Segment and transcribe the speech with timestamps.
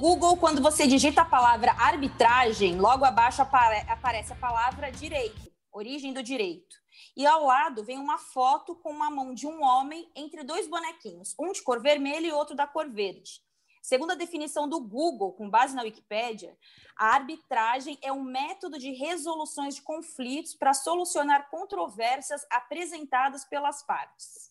[0.00, 6.14] Google, quando você digita a palavra arbitragem, logo abaixo apare aparece a palavra direito, origem
[6.14, 6.74] do direito.
[7.14, 11.34] E ao lado vem uma foto com uma mão de um homem entre dois bonequinhos,
[11.38, 13.42] um de cor vermelha e outro da cor verde.
[13.82, 16.56] Segundo a definição do Google, com base na Wikipédia,
[16.96, 24.50] a arbitragem é um método de resoluções de conflitos para solucionar controvérsias apresentadas pelas partes.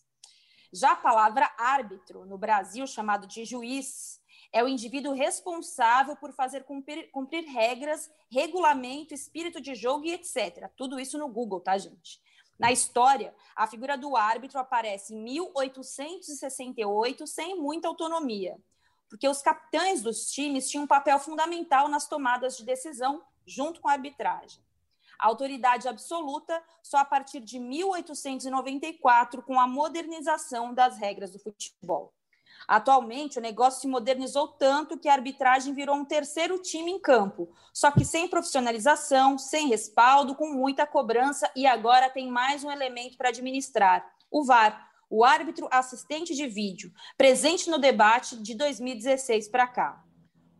[0.72, 4.19] Já a palavra árbitro, no Brasil chamado de juiz,
[4.52, 10.70] é o indivíduo responsável por fazer cumprir, cumprir regras, regulamento, espírito de jogo e etc.
[10.76, 12.20] Tudo isso no Google, tá, gente?
[12.58, 18.58] Na história, a figura do árbitro aparece em 1868 sem muita autonomia
[19.10, 23.88] porque os capitães dos times tinham um papel fundamental nas tomadas de decisão, junto com
[23.88, 24.62] a arbitragem.
[25.18, 32.14] A autoridade absoluta só a partir de 1894, com a modernização das regras do futebol.
[32.66, 37.48] Atualmente, o negócio se modernizou tanto que a arbitragem virou um terceiro time em campo,
[37.72, 43.16] só que sem profissionalização, sem respaldo, com muita cobrança e agora tem mais um elemento
[43.16, 49.66] para administrar: o VAR, o árbitro assistente de vídeo, presente no debate de 2016 para
[49.66, 50.04] cá.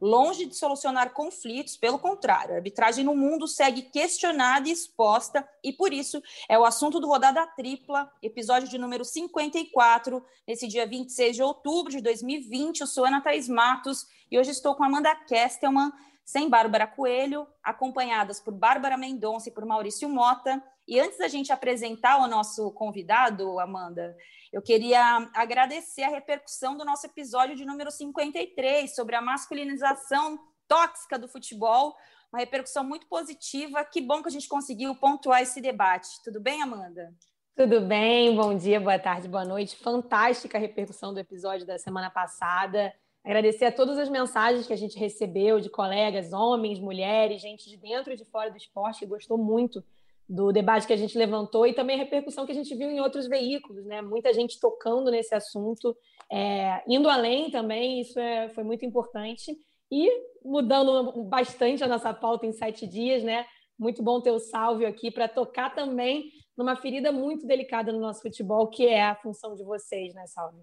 [0.01, 5.75] Longe de solucionar conflitos, pelo contrário, a arbitragem no mundo segue questionada e exposta, e
[5.75, 11.37] por isso é o assunto do Rodada Tripla, episódio de número 54, nesse dia 26
[11.37, 12.81] de outubro de 2020.
[12.81, 15.93] Eu sou Ana Thaís Matos e hoje estou com Amanda Kestelman,
[16.25, 20.63] sem Bárbara Coelho, acompanhadas por Bárbara Mendonça e por Maurício Mota.
[20.89, 24.17] E antes da gente apresentar o nosso convidado, Amanda,
[24.53, 31.19] eu queria agradecer a repercussão do nosso episódio de número 53 sobre a masculinização tóxica
[31.19, 31.95] do futebol,
[32.33, 33.85] uma repercussão muito positiva.
[33.85, 36.09] Que bom que a gente conseguiu pontuar esse debate.
[36.25, 37.15] Tudo bem, Amanda?
[37.57, 39.77] Tudo bem, bom dia, boa tarde, boa noite.
[39.77, 42.93] Fantástica a repercussão do episódio da semana passada.
[43.25, 47.77] Agradecer a todas as mensagens que a gente recebeu de colegas, homens, mulheres, gente de
[47.77, 49.85] dentro e de fora do esporte que gostou muito
[50.31, 53.01] do debate que a gente levantou e também a repercussão que a gente viu em
[53.01, 54.01] outros veículos, né?
[54.01, 55.97] Muita gente tocando nesse assunto,
[56.31, 59.59] é, indo além também, isso é, foi muito importante.
[59.91, 60.09] E
[60.45, 63.45] mudando bastante a nossa pauta em sete dias, né?
[63.77, 68.23] Muito bom ter o Salvio aqui para tocar também numa ferida muito delicada no nosso
[68.23, 70.63] futebol, que é a função de vocês, né, Salvio?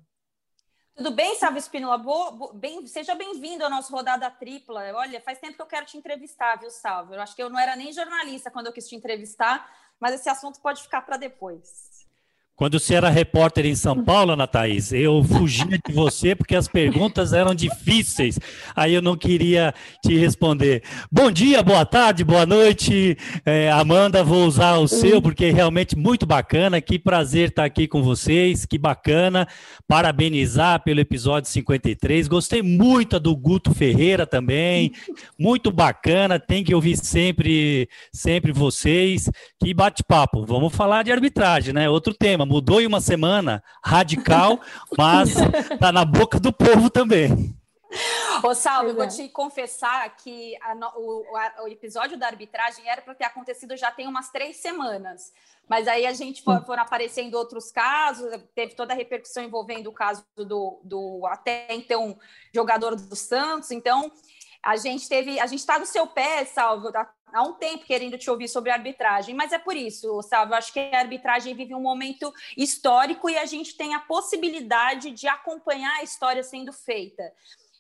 [0.98, 2.02] Tudo bem, Salve Espínola?
[2.56, 4.82] bem, seja bem-vindo ao nosso Rodada Tripla.
[4.96, 7.14] Olha, faz tempo que eu quero te entrevistar, viu, Salve?
[7.14, 10.28] Eu acho que eu não era nem jornalista quando eu quis te entrevistar, mas esse
[10.28, 11.97] assunto pode ficar para depois.
[12.58, 16.68] Quando você era repórter em São Paulo, Ana Thaís, eu fugia de você porque as
[16.68, 18.40] perguntas eram difíceis.
[18.76, 20.82] Aí eu não queria te responder.
[21.12, 23.16] Bom dia, boa tarde, boa noite.
[23.46, 26.82] É, Amanda, vou usar o seu porque é realmente muito bacana.
[26.82, 29.48] Que prazer estar aqui com vocês, que bacana.
[29.88, 32.28] Parabenizar pelo episódio 53.
[32.28, 34.94] Gostei muito do Guto Ferreira também.
[35.38, 36.40] Muito bacana.
[36.40, 39.30] Tem que ouvir sempre, sempre vocês.
[39.64, 40.44] Que bate-papo.
[40.44, 41.88] Vamos falar de arbitragem, né?
[41.88, 44.60] Outro tema mudou em uma semana, radical,
[44.98, 45.34] mas
[45.80, 47.56] tá na boca do povo também.
[48.44, 49.08] Ô, Salve, eu vou é.
[49.08, 53.92] te confessar que a, o, a, o, episódio da arbitragem era para ter acontecido já
[53.92, 55.32] tem umas três semanas.
[55.68, 59.94] Mas aí a gente for, foram aparecendo outros casos, teve toda a repercussão envolvendo o
[59.94, 62.18] caso do, do até então
[62.54, 63.72] jogador do Santos.
[63.72, 64.12] Então,
[64.64, 67.06] a gente teve, a gente está no seu pé, Salvo, há
[67.36, 71.00] um tempo querendo te ouvir sobre arbitragem, mas é por isso, Salvo, acho que a
[71.00, 76.42] arbitragem vive um momento histórico e a gente tem a possibilidade de acompanhar a história
[76.42, 77.24] sendo feita.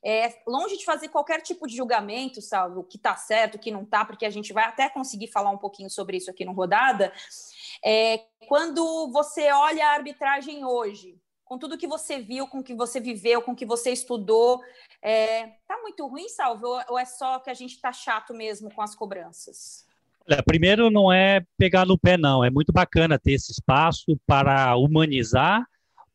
[0.03, 3.71] É, longe de fazer qualquer tipo de julgamento, Salvo, o que está certo, o que
[3.71, 6.53] não está, porque a gente vai até conseguir falar um pouquinho sobre isso aqui no
[6.53, 7.11] Rodada.
[7.83, 12.99] É, quando você olha a arbitragem hoje, com tudo que você viu, com que você
[12.99, 14.61] viveu, com que você estudou,
[15.01, 16.79] é, tá muito ruim, Salvo?
[16.89, 19.85] Ou é só que a gente está chato mesmo com as cobranças?
[20.29, 22.43] Olha, primeiro não é pegar no pé, não.
[22.43, 25.65] É muito bacana ter esse espaço para humanizar,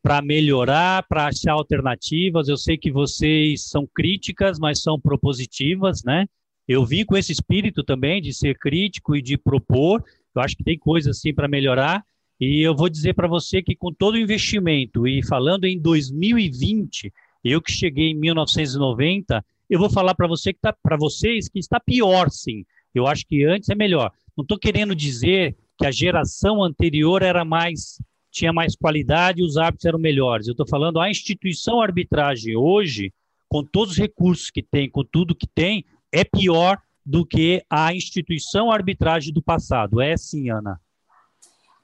[0.03, 2.49] para melhorar, para achar alternativas.
[2.49, 6.27] Eu sei que vocês são críticas, mas são propositivas, né?
[6.69, 10.05] Eu vim com esse espírito também de ser crítico e de propor.
[10.35, 12.05] Eu acho que tem coisas assim para melhorar.
[12.41, 17.13] E eu vou dizer para você que com todo o investimento e falando em 2020,
[17.45, 21.59] eu que cheguei em 1990, eu vou falar para você que tá, para vocês que
[21.59, 22.65] está pior, sim.
[22.95, 24.11] Eu acho que antes é melhor.
[24.37, 27.99] Não estou querendo dizer que a geração anterior era mais
[28.33, 30.47] tinha mais qualidade e os árbitros eram melhores.
[30.47, 33.13] Eu estou falando a instituição arbitragem hoje,
[33.47, 37.95] com todos os recursos que tem, com tudo que tem, é pior do que a
[37.95, 40.01] instituição arbitragem do passado.
[40.01, 40.81] É sim, Ana.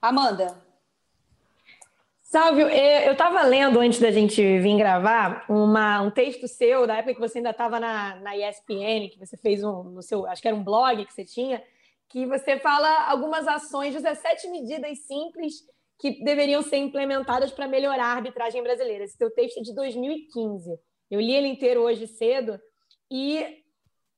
[0.01, 0.57] Amanda.
[2.21, 6.97] Sálvio, é, eu estava lendo antes da gente vir gravar uma, um texto seu, da
[6.97, 10.41] época que você ainda estava na, na ESPN, que você fez um, no seu, acho
[10.41, 11.61] que era um blog que você tinha,
[12.07, 15.55] que você fala algumas ações, 17 medidas simples
[15.99, 19.03] que deveriam ser implementadas para melhorar a arbitragem brasileira.
[19.03, 20.79] Esse teu texto é de 2015.
[21.11, 22.59] Eu li ele inteiro hoje cedo
[23.11, 23.63] e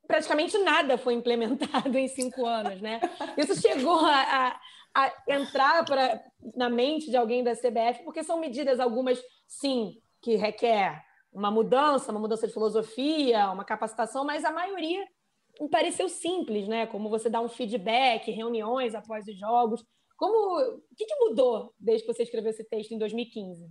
[0.05, 2.99] praticamente nada foi implementado em cinco anos, né?
[3.37, 4.59] Isso chegou a, a,
[4.93, 6.21] a entrar pra,
[6.55, 12.11] na mente de alguém da CBF, porque são medidas, algumas, sim, que requer uma mudança,
[12.11, 15.05] uma mudança de filosofia, uma capacitação, mas a maioria
[15.59, 16.87] me pareceu simples, né?
[16.87, 19.83] Como você dar um feedback, reuniões após os jogos.
[20.17, 23.69] Como, o que, que mudou desde que você escreveu esse texto em 2015?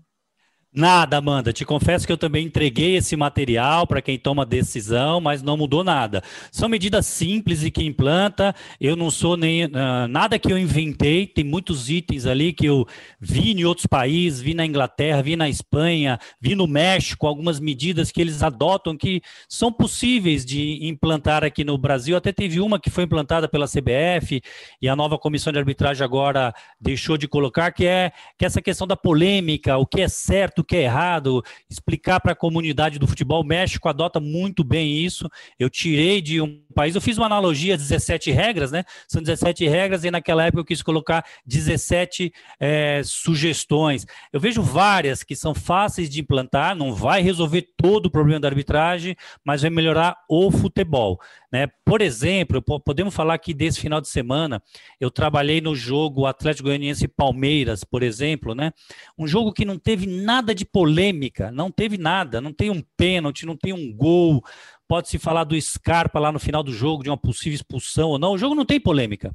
[0.73, 1.53] Nada, Amanda.
[1.53, 5.83] Te confesso que eu também entreguei esse material para quem toma decisão, mas não mudou
[5.83, 6.23] nada.
[6.53, 8.55] São medidas simples e que implanta.
[8.81, 11.27] Eu não sou nem uh, nada que eu inventei.
[11.27, 12.87] Tem muitos itens ali que eu
[13.21, 18.13] vi em outros países, vi na Inglaterra, vi na Espanha, vi no México, algumas medidas
[18.13, 22.17] que eles adotam que são possíveis de implantar aqui no Brasil.
[22.17, 24.41] Até teve uma que foi implantada pela CBF
[24.81, 28.63] e a nova comissão de arbitragem agora deixou de colocar, que é que é essa
[28.63, 32.99] questão da polêmica, o que é certo o que é errado, explicar para a comunidade
[32.99, 33.43] do futebol.
[33.43, 35.29] O México adota muito bem isso.
[35.59, 38.85] Eu tirei de um país, eu fiz uma analogia, 17 regras, né?
[39.09, 44.07] São 17 regras e naquela época eu quis colocar 17 é, sugestões.
[44.33, 48.49] Eu vejo várias que são fáceis de implantar, não vai resolver todo o problema da
[48.49, 51.21] arbitragem, mas vai melhorar o futebol.
[51.53, 51.67] Né?
[51.85, 54.63] Por exemplo, podemos falar aqui desse final de semana,
[55.01, 58.73] eu trabalhei no jogo Atlético Goianiense Palmeiras, por exemplo, né?
[59.19, 63.47] Um jogo que não teve nada de polêmica, não teve nada, não tem um pênalti,
[63.47, 64.45] não tem um gol,
[64.91, 68.33] pode-se falar do Scarpa lá no final do jogo, de uma possível expulsão ou não.
[68.33, 69.33] O jogo não tem polêmica.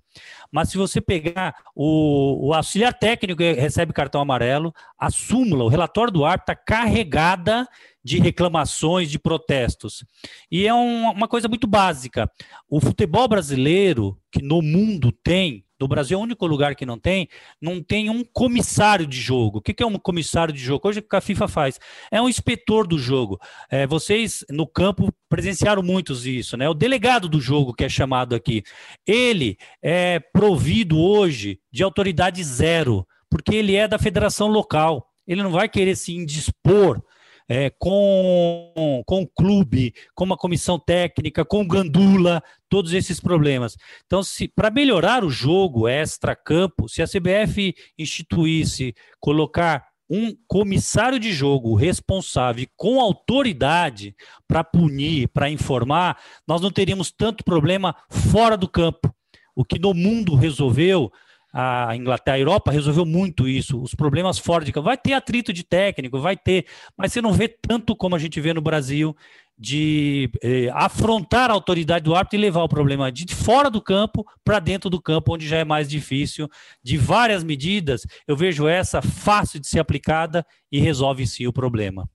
[0.52, 5.70] Mas se você pegar o, o auxiliar técnico que recebe cartão amarelo, a súmula, o
[5.70, 7.66] relatório do árbitro está carregada
[8.04, 10.04] de reclamações, de protestos.
[10.52, 12.30] E é um, uma coisa muito básica.
[12.70, 16.98] O futebol brasileiro, que no mundo tem, no Brasil é o único lugar que não
[16.98, 17.28] tem,
[17.62, 19.60] não tem um comissário de jogo.
[19.60, 20.88] O que é um comissário de jogo?
[20.88, 21.80] Hoje que a FIFA faz.
[22.12, 23.40] É um inspetor do jogo.
[23.70, 26.70] É, vocês no campo presenciaram muitos isso, né?
[26.70, 28.64] O delegado do jogo, que é chamado aqui,
[29.06, 35.10] ele é provido hoje de autoridade zero, porque ele é da federação local.
[35.28, 37.02] Ele não vai querer se indispor
[37.48, 43.76] é, com, com o clube, com uma comissão técnica, com Gandula, todos esses problemas.
[44.06, 44.22] Então,
[44.56, 52.68] para melhorar o jogo extra-campo, se a CBF instituísse colocar um comissário de jogo responsável
[52.76, 54.16] com autoridade
[54.48, 59.14] para punir, para informar, nós não teríamos tanto problema fora do campo.
[59.56, 61.12] O que no mundo resolveu
[61.58, 64.38] a Inglaterra, a Europa resolveu muito isso, os problemas
[64.74, 64.82] campo.
[64.82, 66.66] Vai ter atrito de técnico, vai ter,
[66.98, 69.16] mas você não vê tanto como a gente vê no Brasil
[69.58, 74.26] de eh, afrontar a autoridade do árbitro e levar o problema de fora do campo
[74.44, 76.50] para dentro do campo, onde já é mais difícil.
[76.84, 82.06] De várias medidas, eu vejo essa fácil de ser aplicada e resolve sim o problema.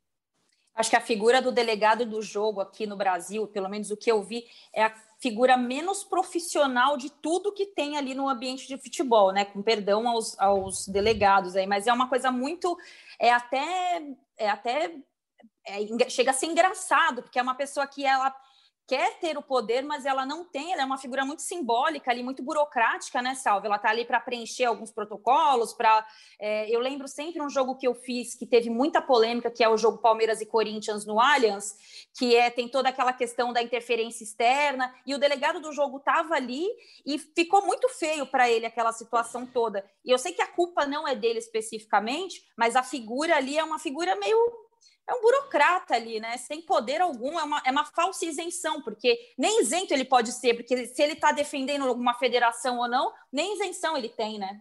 [0.75, 4.13] Acho que a figura do delegado do jogo aqui no Brasil, pelo menos o que
[4.13, 4.45] eu vi,
[4.75, 9.45] é a figura menos profissional de tudo que tem ali no ambiente de futebol, né?
[9.45, 12.77] Com perdão aos, aos delegados aí, mas é uma coisa muito.
[13.19, 14.03] É até.
[14.37, 14.95] É até
[15.67, 18.35] é, chega a ser engraçado, porque é uma pessoa que ela
[18.91, 22.25] quer ter o poder, mas ela não tem, ela é uma figura muito simbólica ali,
[22.25, 23.69] muito burocrática, né, Salve?
[23.69, 26.05] Ela tá ali para preencher alguns protocolos, para.
[26.41, 29.69] É, eu lembro sempre um jogo que eu fiz que teve muita polêmica, que é
[29.69, 31.77] o jogo Palmeiras e Corinthians no Allianz,
[32.19, 36.35] que é tem toda aquela questão da interferência externa, e o delegado do jogo estava
[36.35, 36.67] ali
[37.07, 39.89] e ficou muito feio para ele aquela situação toda.
[40.05, 43.63] E eu sei que a culpa não é dele especificamente, mas a figura ali é
[43.63, 44.69] uma figura meio
[45.11, 46.37] é um burocrata ali, né?
[46.37, 50.55] Sem poder algum, é uma, é uma falsa isenção, porque nem isento ele pode ser,
[50.55, 54.61] porque se ele está defendendo alguma federação ou não, nem isenção ele tem, né?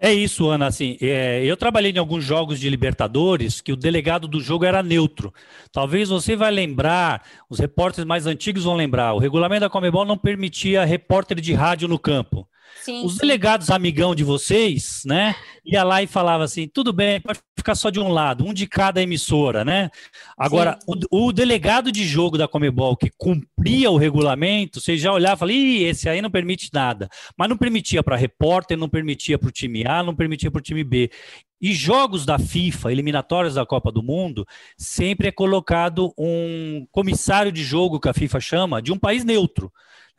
[0.00, 0.66] É isso, Ana.
[0.66, 4.82] Assim, é, eu trabalhei em alguns jogos de Libertadores que o delegado do jogo era
[4.82, 5.32] neutro.
[5.70, 9.14] Talvez você vai lembrar, os repórteres mais antigos vão lembrar.
[9.14, 12.46] O regulamento da Comebol não permitia repórter de rádio no campo.
[12.82, 17.40] Sim, Os delegados amigão de vocês, né, ia lá e falava assim, tudo bem, pode
[17.56, 19.90] ficar só de um lado, um de cada emissora, né?
[20.36, 25.36] Agora, o, o, delegado de jogo da Comebol que cumpria o regulamento, você já olhava
[25.36, 27.08] e falava, Ih, esse aí não permite nada.
[27.38, 30.62] Mas não permitia para repórter, não permitia para o time A, não permitia para o
[30.62, 31.10] time B.
[31.58, 37.64] E jogos da FIFA, eliminatórios da Copa do Mundo, sempre é colocado um comissário de
[37.64, 39.72] jogo, que a FIFA chama, de um país neutro.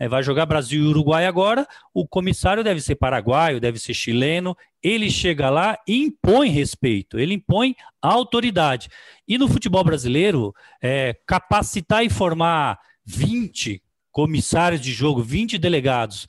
[0.09, 5.09] Vai jogar Brasil e Uruguai agora, o comissário deve ser paraguaio, deve ser chileno, ele
[5.09, 8.89] chega lá e impõe respeito, ele impõe autoridade.
[9.27, 16.27] E no futebol brasileiro, é, capacitar e formar 20 comissários de jogo, 20 delegados,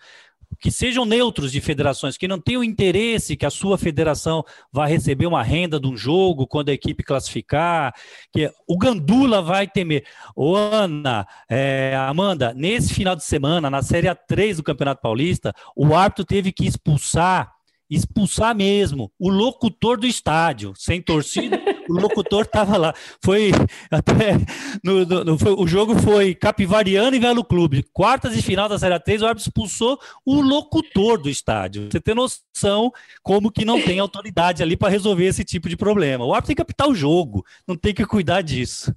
[0.59, 5.27] que sejam neutros de federações, que não tenham interesse que a sua federação vá receber
[5.27, 7.95] uma renda de um jogo quando a equipe classificar,
[8.33, 10.05] que o Gandula vai temer.
[10.35, 15.95] Ô Ana, é, Amanda, nesse final de semana, na Série A3 do Campeonato Paulista, o
[15.95, 17.56] árbitro teve que expulsar
[17.89, 22.95] expulsar mesmo o locutor do estádio, sem torcida, o locutor estava lá.
[23.23, 23.51] Foi
[23.91, 24.35] até
[24.83, 28.79] no, no, no foi, o jogo foi Capivariano e Velo Clube, quartas de final da
[28.79, 31.89] Série 3, o árbitro expulsou o locutor do estádio.
[31.91, 36.25] Você tem noção como que não tem autoridade ali para resolver esse tipo de problema.
[36.25, 38.95] O árbitro tem que apitar o jogo, não tem que cuidar disso.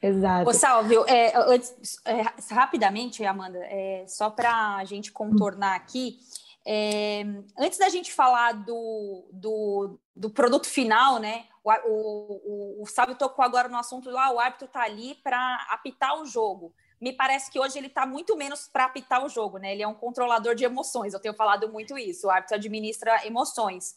[0.00, 0.48] Exato.
[0.48, 2.22] Ô, Salvio, é, antes, é,
[2.54, 6.18] rapidamente, Amanda, é, só para a gente contornar aqui,
[6.66, 7.22] é,
[7.58, 11.46] antes da gente falar do, do, do produto final, né?
[11.64, 15.66] O, o, o, o Sábio tocou agora no assunto lá, o árbitro está ali para
[15.70, 16.74] apitar o jogo.
[17.00, 19.72] Me parece que hoje ele está muito menos para apitar o jogo, né?
[19.72, 21.14] Ele é um controlador de emoções.
[21.14, 22.26] Eu tenho falado muito isso.
[22.26, 23.94] O árbitro administra emoções.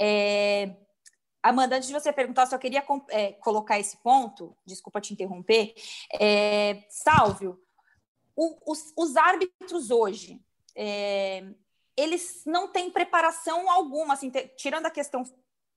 [0.00, 0.74] É...
[1.42, 4.56] Amanda, antes de você perguntar, só queria é, colocar esse ponto.
[4.66, 5.72] Desculpa te interromper.
[6.18, 6.82] É...
[6.88, 7.60] Sálvio,
[8.34, 10.40] o, os, os árbitros hoje,
[10.74, 11.44] é,
[11.96, 15.22] eles não têm preparação alguma, assim, tirando a questão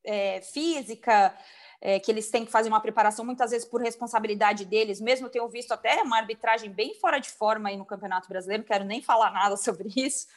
[0.03, 1.35] é, física,
[1.81, 5.47] é, que eles têm que fazer uma preparação muitas vezes por responsabilidade deles, mesmo tenho
[5.49, 9.01] visto até uma arbitragem bem fora de forma aí no Campeonato Brasileiro, não quero nem
[9.01, 10.27] falar nada sobre isso,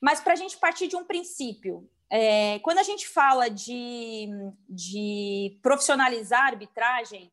[0.00, 4.28] mas para a gente partir de um princípio, é, quando a gente fala de,
[4.68, 7.32] de profissionalizar a arbitragem,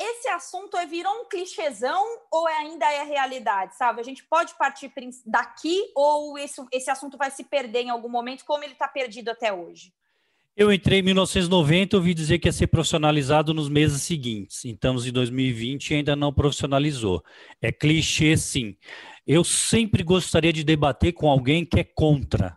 [0.00, 2.02] esse assunto é, virou um clichêzão
[2.32, 4.00] ou é, ainda é realidade, sabe?
[4.00, 4.90] A gente pode partir
[5.26, 9.28] daqui ou esse, esse assunto vai se perder em algum momento, como ele está perdido
[9.28, 9.92] até hoje?
[10.56, 14.64] Eu entrei em 1990 e ouvi dizer que ia ser profissionalizado nos meses seguintes.
[14.64, 17.22] Estamos em 2020 e ainda não profissionalizou.
[17.60, 18.76] É clichê, sim.
[19.26, 22.56] Eu sempre gostaria de debater com alguém que é contra.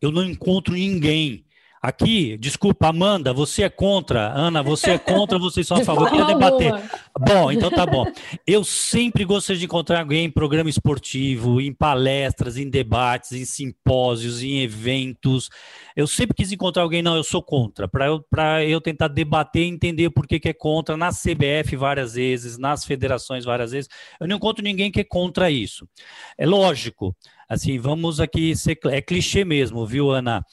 [0.00, 1.45] Eu não encontro ninguém
[1.86, 4.32] Aqui, desculpa, Amanda, você é contra.
[4.32, 6.08] Ana, você é contra, vocês são a favor.
[6.08, 6.72] Eu queria debater.
[7.16, 8.04] Bom, então tá bom.
[8.44, 14.42] Eu sempre gostaria de encontrar alguém em programa esportivo, em palestras, em debates, em simpósios,
[14.42, 15.48] em eventos.
[15.94, 18.26] Eu sempre quis encontrar alguém, não, eu sou contra, para eu,
[18.66, 22.84] eu tentar debater e entender por que, que é contra, na CBF várias vezes, nas
[22.84, 23.88] federações várias vezes.
[24.18, 25.88] Eu não encontro ninguém que é contra isso.
[26.36, 27.16] É lógico,
[27.48, 28.76] assim, vamos aqui ser.
[28.86, 30.44] É clichê mesmo, viu, Ana?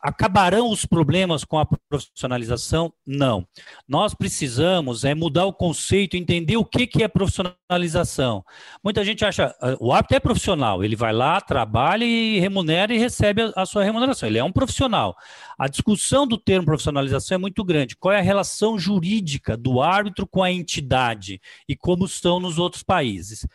[0.00, 2.92] Acabarão os problemas com a profissionalização?
[3.06, 3.46] Não.
[3.86, 8.44] Nós precisamos é mudar o conceito, entender o que, que é profissionalização.
[8.82, 12.98] Muita gente acha, ah, o árbitro é profissional, ele vai lá, trabalha e remunera e
[12.98, 14.28] recebe a, a sua remuneração.
[14.28, 15.16] Ele é um profissional.
[15.58, 17.96] A discussão do termo profissionalização é muito grande.
[17.96, 22.82] Qual é a relação jurídica do árbitro com a entidade e como estão nos outros
[22.82, 23.46] países?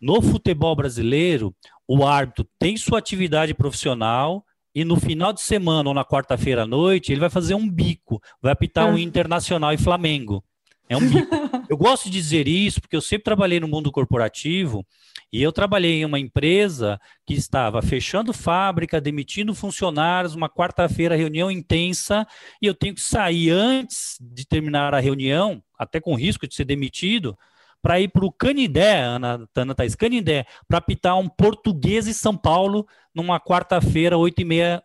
[0.00, 1.54] No futebol brasileiro,
[1.88, 4.45] o árbitro tem sua atividade profissional,
[4.76, 8.20] e no final de semana ou na quarta-feira à noite, ele vai fazer um bico,
[8.42, 9.00] vai apitar um ah.
[9.00, 10.44] Internacional e Flamengo.
[10.86, 11.34] É um bico.
[11.66, 14.86] eu gosto de dizer isso porque eu sempre trabalhei no mundo corporativo
[15.32, 21.50] e eu trabalhei em uma empresa que estava fechando fábrica, demitindo funcionários, uma quarta-feira reunião
[21.50, 22.26] intensa
[22.60, 26.66] e eu tenho que sair antes de terminar a reunião, até com risco de ser
[26.66, 27.34] demitido,
[27.82, 32.36] para ir para o Canidé, Ana, Ana Thaís, Canidé, para apitar um português em São
[32.36, 34.82] Paulo numa quarta-feira, oito e meia,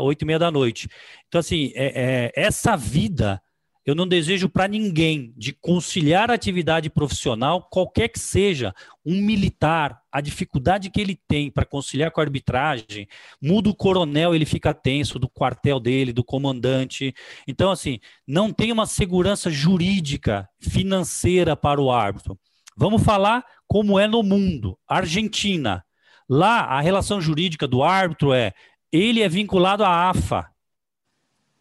[0.00, 0.88] oito e meia da noite.
[1.28, 3.42] Então, assim, é, é, essa vida
[3.86, 8.74] eu não desejo para ninguém de conciliar a atividade profissional, qualquer que seja,
[9.04, 13.06] um militar, a dificuldade que ele tem para conciliar com a arbitragem,
[13.40, 17.14] muda o coronel, ele fica tenso do quartel dele, do comandante.
[17.46, 22.36] Então, assim, não tem uma segurança jurídica, financeira para o árbitro.
[22.76, 24.76] Vamos falar como é no mundo.
[24.88, 25.84] Argentina.
[26.28, 28.52] Lá, a relação jurídica do árbitro é
[28.90, 30.50] ele é vinculado à AFA.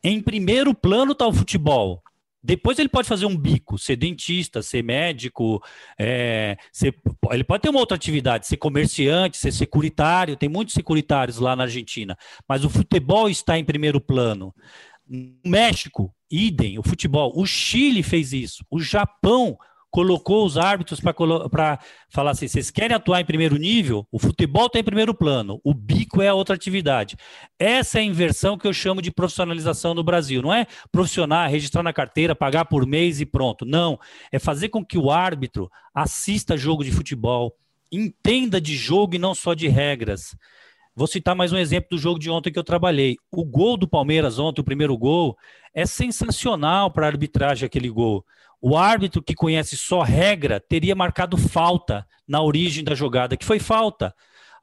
[0.04, 2.02] Em primeiro plano está o futebol.
[2.46, 5.60] Depois ele pode fazer um bico, ser dentista, ser médico,
[6.00, 6.96] é, ser,
[7.32, 11.64] ele pode ter uma outra atividade, ser comerciante, ser securitário, tem muitos securitários lá na
[11.64, 12.16] Argentina,
[12.48, 14.54] mas o futebol está em primeiro plano.
[15.08, 17.34] No México, idem, o futebol.
[17.36, 19.58] O Chile fez isso, o Japão
[19.96, 24.06] colocou os árbitros para falar assim: vocês querem atuar em primeiro nível?
[24.12, 27.16] O futebol está em primeiro plano, o bico é a outra atividade.
[27.58, 30.42] Essa é a inversão que eu chamo de profissionalização no Brasil.
[30.42, 33.64] Não é profissional, registrar na carteira, pagar por mês e pronto.
[33.64, 33.98] Não.
[34.34, 37.56] É fazer com que o árbitro assista jogo de futebol,
[37.90, 40.36] entenda de jogo e não só de regras.
[40.94, 43.16] Vou citar mais um exemplo do jogo de ontem que eu trabalhei.
[43.32, 45.38] O gol do Palmeiras ontem, o primeiro gol,
[45.74, 48.26] é sensacional para a arbitragem aquele gol.
[48.68, 53.60] O árbitro que conhece só regra teria marcado falta na origem da jogada, que foi
[53.60, 54.12] falta.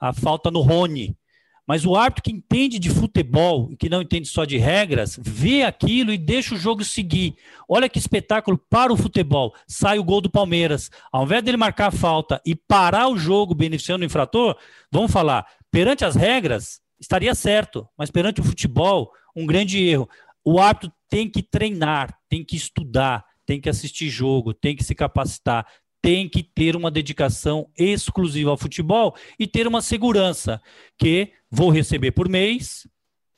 [0.00, 1.16] A falta no Rony.
[1.64, 5.62] Mas o árbitro que entende de futebol e que não entende só de regras, vê
[5.62, 7.36] aquilo e deixa o jogo seguir.
[7.68, 9.54] Olha que espetáculo para o futebol.
[9.68, 10.90] Sai o gol do Palmeiras.
[11.12, 14.56] Ao invés dele marcar a falta e parar o jogo beneficiando o infrator,
[14.90, 20.08] vamos falar, perante as regras, estaria certo, mas perante o futebol, um grande erro.
[20.44, 24.94] O árbitro tem que treinar, tem que estudar, tem que assistir jogo, tem que se
[24.94, 25.66] capacitar,
[26.00, 30.58] tem que ter uma dedicação exclusiva ao futebol e ter uma segurança
[30.98, 32.88] que vou receber por mês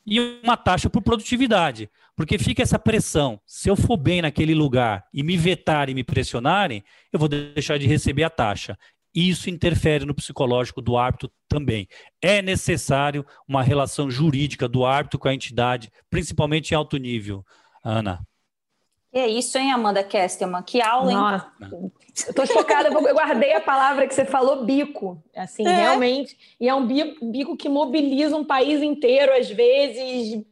[0.07, 1.91] e uma taxa por produtividade.
[2.17, 3.41] Porque fica essa pressão.
[3.45, 7.77] Se eu for bem naquele lugar e me vetarem e me pressionarem, eu vou deixar
[7.77, 8.79] de receber a taxa.
[9.13, 11.89] Isso interfere no psicológico do árbitro também.
[12.23, 17.45] É necessário uma relação jurídica do árbitro com a entidade, principalmente em alto nível.
[17.83, 18.25] Ana.
[19.15, 20.61] É isso, hein, Amanda Kestelman?
[20.65, 21.17] Que aula, hein?
[21.17, 21.53] Nossa,
[22.27, 25.23] eu tô chocada, eu guardei a palavra que você falou, bico.
[25.37, 25.73] Assim, é.
[25.73, 26.37] realmente.
[26.61, 30.45] E é um bico, bico que mobiliza um país inteiro, às vezes,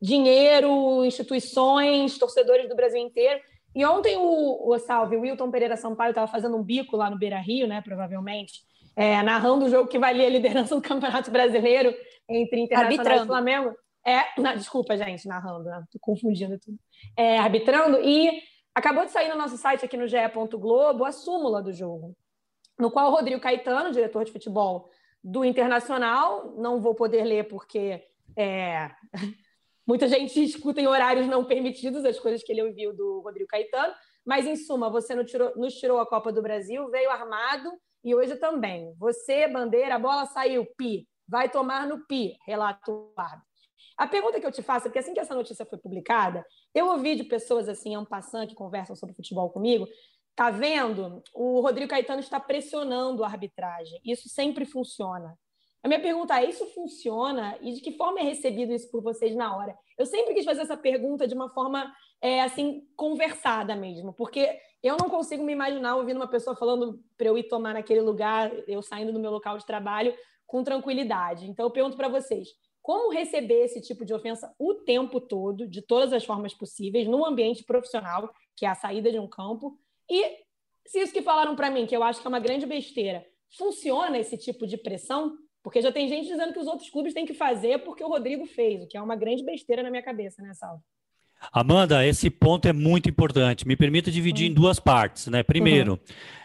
[0.00, 3.40] dinheiro, instituições, torcedores do Brasil inteiro.
[3.74, 7.18] E ontem o, o Salve, o Wilton Pereira Sampaio, estava fazendo um bico lá no
[7.18, 7.80] Beira Rio, né?
[7.80, 8.62] Provavelmente,
[8.94, 11.92] é, narrando o jogo que valia a liderança do Campeonato Brasileiro
[12.28, 13.24] entre Internacional Arbitrando.
[13.24, 13.76] e Flamengo.
[14.06, 15.82] É, na, desculpa, gente, narrando, né?
[15.90, 16.78] Tô confundindo tudo.
[17.16, 18.42] É, arbitrando, e
[18.74, 20.16] acabou de sair no nosso site aqui no GE.
[20.52, 22.16] Globo a súmula do jogo,
[22.78, 24.90] no qual o Rodrigo Caetano, diretor de futebol
[25.22, 28.02] do Internacional, não vou poder ler porque
[28.36, 28.90] é,
[29.86, 33.94] muita gente escuta em horários não permitidos as coisas que ele ouviu do Rodrigo Caetano,
[34.24, 37.70] mas em suma, você nos tirou, nos tirou a Copa do Brasil, veio armado
[38.02, 38.94] e hoje também.
[38.98, 43.53] Você, bandeira, a bola saiu, pi, vai tomar no pi, relato árbitro.
[43.96, 46.88] A pergunta que eu te faço, é porque assim que essa notícia foi publicada, eu
[46.88, 49.86] ouvi de pessoas assim, passant que conversam sobre futebol comigo,
[50.34, 51.22] tá vendo?
[51.32, 54.00] O Rodrigo Caetano está pressionando a arbitragem.
[54.04, 55.38] Isso sempre funciona.
[55.82, 59.36] A minha pergunta é: isso funciona e de que forma é recebido isso por vocês
[59.36, 59.76] na hora?
[59.98, 64.96] Eu sempre quis fazer essa pergunta de uma forma é, assim conversada mesmo, porque eu
[64.96, 68.82] não consigo me imaginar ouvindo uma pessoa falando para eu ir tomar naquele lugar, eu
[68.82, 70.14] saindo do meu local de trabalho
[70.46, 71.48] com tranquilidade.
[71.48, 72.48] Então eu pergunto para vocês:
[72.84, 77.24] como receber esse tipo de ofensa o tempo todo, de todas as formas possíveis, num
[77.24, 79.78] ambiente profissional, que é a saída de um campo.
[80.06, 80.22] E
[80.86, 83.24] se isso que falaram para mim, que eu acho que é uma grande besteira,
[83.56, 85.34] funciona esse tipo de pressão?
[85.62, 88.44] Porque já tem gente dizendo que os outros clubes têm que fazer porque o Rodrigo
[88.44, 90.82] fez, o que é uma grande besteira na minha cabeça, né, Salvo?
[91.50, 93.66] Amanda, esse ponto é muito importante.
[93.66, 94.50] Me permita dividir uhum.
[94.50, 95.42] em duas partes, né?
[95.42, 95.98] Primeiro, uhum.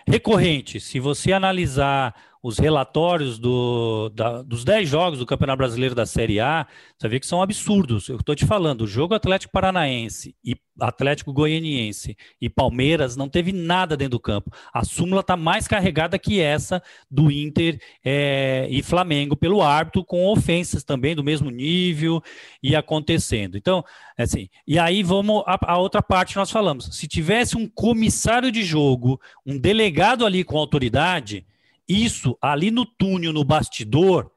[0.07, 0.79] recorrente.
[0.79, 6.39] Se você analisar os relatórios do, da, dos 10 jogos do Campeonato Brasileiro da Série
[6.39, 6.65] A,
[6.97, 8.07] você vê que são absurdos.
[8.07, 13.51] Eu estou te falando, o jogo Atlético Paranaense e Atlético Goianiense e Palmeiras não teve
[13.51, 14.51] nada dentro do campo.
[14.73, 20.25] A súmula está mais carregada que essa do Inter é, e Flamengo pelo árbitro, com
[20.27, 22.23] ofensas também do mesmo nível
[22.63, 23.57] e acontecendo.
[23.57, 23.83] Então,
[24.17, 26.89] assim, e aí vamos a outra parte nós falamos.
[26.93, 31.45] Se tivesse um comissário de jogo, um delegado ali com autoridade,
[31.89, 34.31] isso ali no túnel, no bastidor,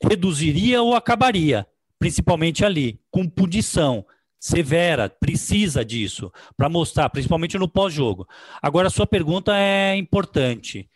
[0.00, 1.66] reduziria ou acabaria,
[1.98, 4.06] principalmente ali, com punição
[4.38, 8.28] severa, precisa disso, para mostrar, principalmente no pós-jogo.
[8.62, 10.88] Agora, sua pergunta é importante.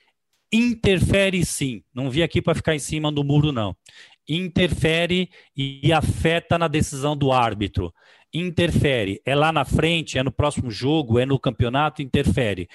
[0.52, 3.74] Interfere sim, não vi aqui para ficar em cima do muro, não.
[4.28, 7.92] Interfere e afeta na decisão do árbitro.
[8.32, 9.20] Interfere.
[9.24, 12.68] É lá na frente, é no próximo jogo, é no campeonato, interfere.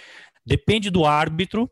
[0.45, 1.71] Depende do árbitro,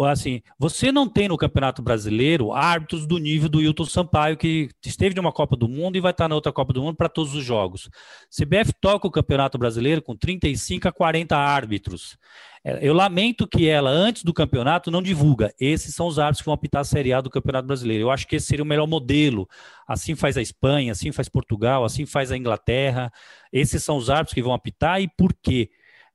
[0.00, 5.14] assim, você não tem no Campeonato Brasileiro árbitros do nível do Hilton Sampaio, que esteve
[5.14, 7.44] numa Copa do Mundo e vai estar na outra Copa do Mundo para todos os
[7.44, 7.90] jogos.
[8.30, 12.16] CBF toca o Campeonato Brasileiro com 35 a 40 árbitros.
[12.64, 15.52] É, eu lamento que ela, antes do campeonato, não divulga.
[15.60, 18.04] Esses são os árbitros que vão apitar a Série A do Campeonato Brasileiro.
[18.04, 19.46] Eu acho que esse seria o melhor modelo.
[19.86, 23.12] Assim faz a Espanha, assim faz Portugal, assim faz a Inglaterra.
[23.52, 25.68] Esses são os árbitros que vão apitar e por quê?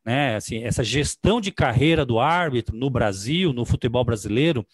[0.06, 4.66] Né, assim, essa gestão de carreira do árbitro no Brasil, no futebol brasileiro,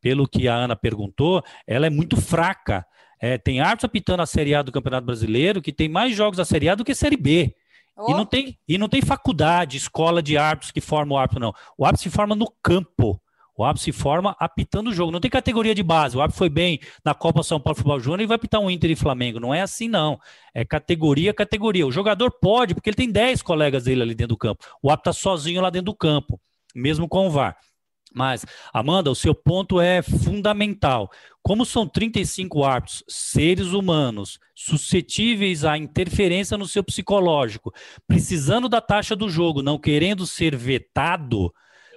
[0.00, 2.84] pelo que a Ana perguntou, ela é muito fraca.
[3.20, 6.44] É, tem árbitros apitando a Série A do Campeonato Brasileiro que tem mais jogos da
[6.44, 7.54] Série A do que Série B.
[7.96, 8.10] Oh.
[8.10, 11.54] E, não tem, e não tem faculdade, escola de árbitros que forma o árbitro, não.
[11.78, 13.21] O árbitro se forma no campo.
[13.56, 15.12] O árbitro se forma apitando o jogo.
[15.12, 16.16] Não tem categoria de base.
[16.16, 18.90] O árbitro foi bem na Copa São Paulo Futebol Júnior e vai apitar um Inter
[18.90, 19.38] e Flamengo.
[19.38, 20.18] Não é assim, não.
[20.54, 21.86] É categoria, categoria.
[21.86, 24.64] O jogador pode, porque ele tem 10 colegas dele ali dentro do campo.
[24.82, 26.40] O árbitro está sozinho lá dentro do campo,
[26.74, 27.56] mesmo com o VAR.
[28.14, 31.10] Mas, Amanda, o seu ponto é fundamental.
[31.42, 37.72] Como são 35 árbitros, seres humanos, suscetíveis à interferência no seu psicológico,
[38.06, 41.52] precisando da taxa do jogo, não querendo ser vetado,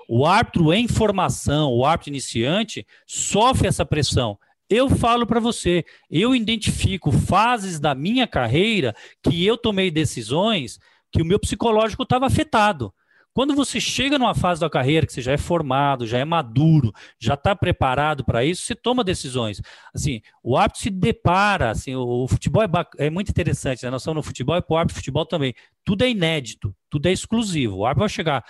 [0.07, 4.37] o árbitro em formação, o árbitro iniciante, sofre essa pressão.
[4.69, 10.79] Eu falo para você, eu identifico fases da minha carreira que eu tomei decisões
[11.11, 12.93] que o meu psicológico estava afetado.
[13.35, 16.93] Quando você chega numa fase da carreira que você já é formado, já é maduro,
[17.19, 19.61] já está preparado para isso, você toma decisões.
[19.93, 23.89] Assim, o árbitro se depara, assim, o, o futebol é, é, muito interessante, né?
[23.89, 25.53] Nós estamos no futebol e para o árbitro futebol também.
[25.83, 27.75] Tudo é inédito, tudo é exclusivo.
[27.75, 28.45] O árbitro vai chegar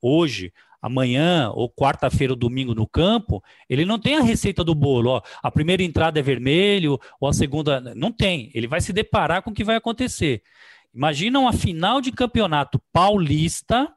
[0.00, 0.50] hoje,
[0.82, 5.10] amanhã ou quarta-feira ou domingo no campo, ele não tem a receita do bolo.
[5.10, 7.80] Ó, a primeira entrada é vermelho, ou a segunda.
[7.94, 8.50] Não tem.
[8.52, 10.42] Ele vai se deparar com o que vai acontecer.
[10.92, 13.88] Imagina uma final de campeonato paulista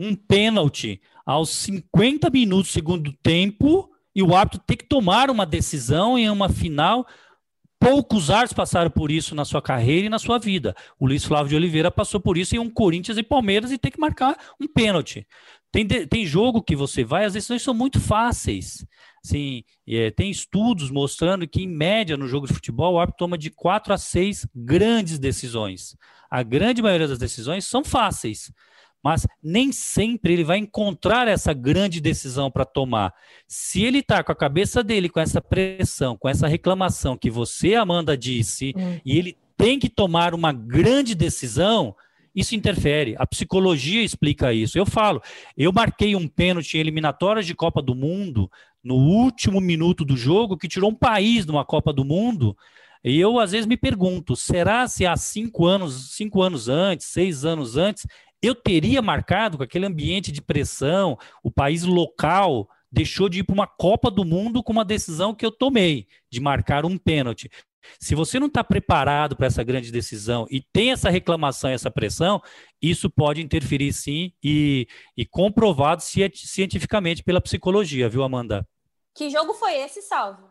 [0.00, 5.44] um pênalti aos 50 minutos do segundo tempo e o árbitro tem que tomar uma
[5.44, 7.06] decisão em uma final.
[7.78, 10.74] Poucos árbitros passaram por isso na sua carreira e na sua vida.
[10.98, 13.90] O Luiz Flávio de Oliveira passou por isso em um Corinthians e Palmeiras e tem
[13.90, 15.26] que marcar um pênalti.
[15.72, 18.84] Tem, tem jogo que você vai, as decisões são muito fáceis.
[19.24, 23.38] Assim, é, tem estudos mostrando que, em média, no jogo de futebol, o árbitro toma
[23.38, 25.96] de quatro a seis grandes decisões.
[26.30, 28.52] A grande maioria das decisões são fáceis
[29.02, 33.14] mas nem sempre ele vai encontrar essa grande decisão para tomar.
[33.48, 37.74] Se ele está com a cabeça dele com essa pressão, com essa reclamação que você,
[37.74, 39.00] Amanda, disse, hum.
[39.04, 41.94] e ele tem que tomar uma grande decisão,
[42.34, 43.14] isso interfere.
[43.18, 44.78] A psicologia explica isso.
[44.78, 45.22] Eu falo,
[45.56, 48.50] eu marquei um pênalti em eliminatórias de Copa do Mundo
[48.82, 52.56] no último minuto do jogo que tirou um país numa Copa do Mundo.
[53.02, 57.44] E eu às vezes me pergunto, será se há cinco anos, cinco anos antes, seis
[57.44, 58.06] anos antes,
[58.42, 63.54] eu teria marcado com aquele ambiente de pressão, o país local deixou de ir para
[63.54, 67.48] uma Copa do Mundo com uma decisão que eu tomei, de marcar um pênalti.
[67.98, 72.40] Se você não está preparado para essa grande decisão e tem essa reclamação, essa pressão,
[72.80, 78.66] isso pode interferir sim e, e comprovado cientificamente pela psicologia, viu, Amanda?
[79.14, 80.48] Que jogo foi esse, Salvo?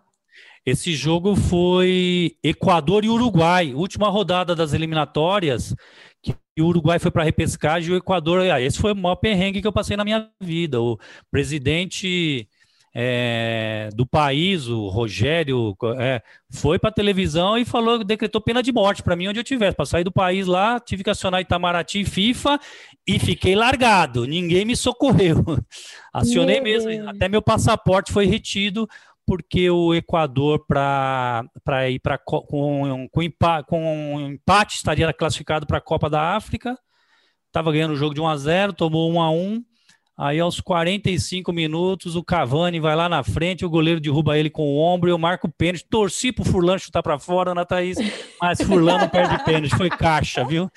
[0.65, 5.73] Esse jogo foi Equador e Uruguai, última rodada das eliminatórias
[6.21, 8.41] que o Uruguai foi para repescagem e o Equador.
[8.49, 10.81] Ah, esse foi o maior perrengue que eu passei na minha vida.
[10.81, 10.99] O
[11.31, 12.47] presidente
[12.93, 18.71] é, do país, o Rogério, é, foi para a televisão e falou, decretou pena de
[18.71, 19.75] morte para mim onde eu tivesse.
[19.75, 22.59] Para sair do país lá, tive que acionar Itamaraty e FIFA
[23.07, 24.25] e fiquei largado.
[24.25, 25.43] Ninguém me socorreu.
[26.13, 28.87] Acionei mesmo, até meu passaporte foi retido
[29.25, 31.43] porque o Equador, para
[31.87, 32.41] ir pra, com,
[33.11, 36.75] com, empate, com um empate, estaria classificado para a Copa da África.
[37.45, 39.63] Estava ganhando o jogo de 1 a 0 tomou 1 a 1
[40.21, 44.63] Aí, aos 45 minutos, o Cavani vai lá na frente, o goleiro derruba ele com
[44.63, 47.97] o ombro, eu marco o pênalti, torci pro Furlan chutar para fora, Ana Thaís,
[48.41, 50.69] mas Furlan não perde pênalti, foi caixa, viu?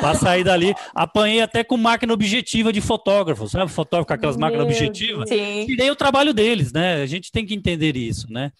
[0.00, 3.70] Pra sair dali, apanhei até com máquina objetiva de fotógrafo, sabe?
[3.70, 5.28] Fotógrafo com aquelas Meu máquinas objetivas.
[5.28, 5.66] Sim.
[5.66, 7.02] Tirei o trabalho deles, né?
[7.02, 8.52] A gente tem que entender isso, né?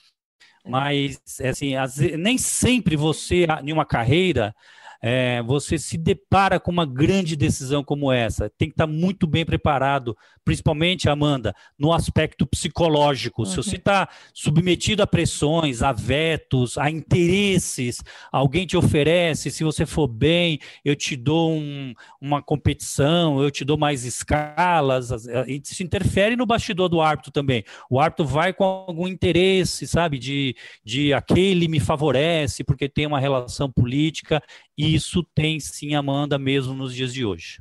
[0.63, 1.73] Mas, assim,
[2.19, 4.55] nem sempre você, em uma carreira,
[5.01, 8.51] é, você se depara com uma grande decisão como essa.
[8.59, 13.43] Tem que estar muito bem preparado, principalmente, Amanda, no aspecto psicológico.
[13.43, 13.47] Uhum.
[13.47, 19.87] Se você está submetido a pressões, a vetos, a interesses, alguém te oferece, se você
[19.87, 25.11] for bem, eu te dou um, uma competição, eu te dou mais escalas,
[25.47, 27.65] isso interfere no bastidor do árbitro também.
[27.89, 33.21] O árbitro vai com algum interesse, sabe, de, de aquele me favorece porque tem uma
[33.21, 34.43] relação política
[34.79, 37.61] e isso tem sim, Amanda, mesmo nos dias de hoje.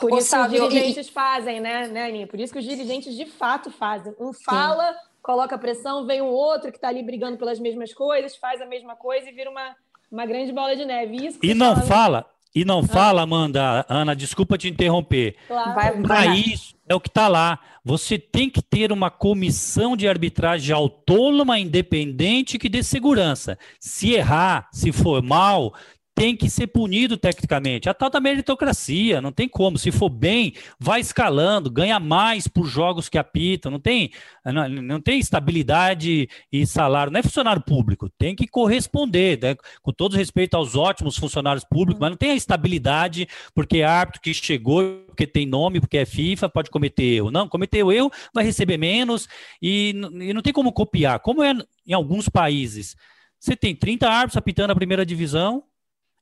[0.00, 2.26] Por isso que os dirigentes fazem, né, né, Aninha?
[2.26, 4.14] Por isso que os dirigentes de fato fazem.
[4.18, 4.98] Um fala, sim.
[5.22, 8.96] coloca pressão, vem um outro que está ali brigando pelas mesmas coisas, faz a mesma
[8.96, 9.74] coisa e vira uma,
[10.10, 11.26] uma grande bola de neve.
[11.26, 15.34] Isso e não fala, fala e não fala, Amanda, Ana, desculpa te interromper.
[15.48, 16.02] Claro.
[16.02, 17.58] Para isso, é o que está lá.
[17.84, 23.58] Você tem que ter uma comissão de arbitragem autônoma, independente, que dê segurança.
[23.80, 25.74] Se errar, se for mal,
[26.14, 27.88] tem que ser punido tecnicamente.
[27.88, 29.76] A tal da meritocracia, não tem como.
[29.76, 33.72] Se for bem, vai escalando, ganha mais por jogos que apitam.
[33.72, 34.12] Não tem,
[34.44, 37.12] não, não tem estabilidade e salário.
[37.12, 39.56] Não é funcionário público, tem que corresponder, né?
[39.82, 44.20] com todo respeito aos ótimos funcionários públicos, mas não tem a estabilidade, porque é árbitro
[44.20, 47.30] que chegou, porque tem nome, porque é FIFA, pode cometer erro.
[47.32, 49.28] Não, cometeu erro, vai receber menos
[49.60, 51.18] e, e não tem como copiar.
[51.18, 51.54] Como é
[51.86, 52.96] em alguns países.
[53.38, 55.64] Você tem 30 árbitros apitando a primeira divisão,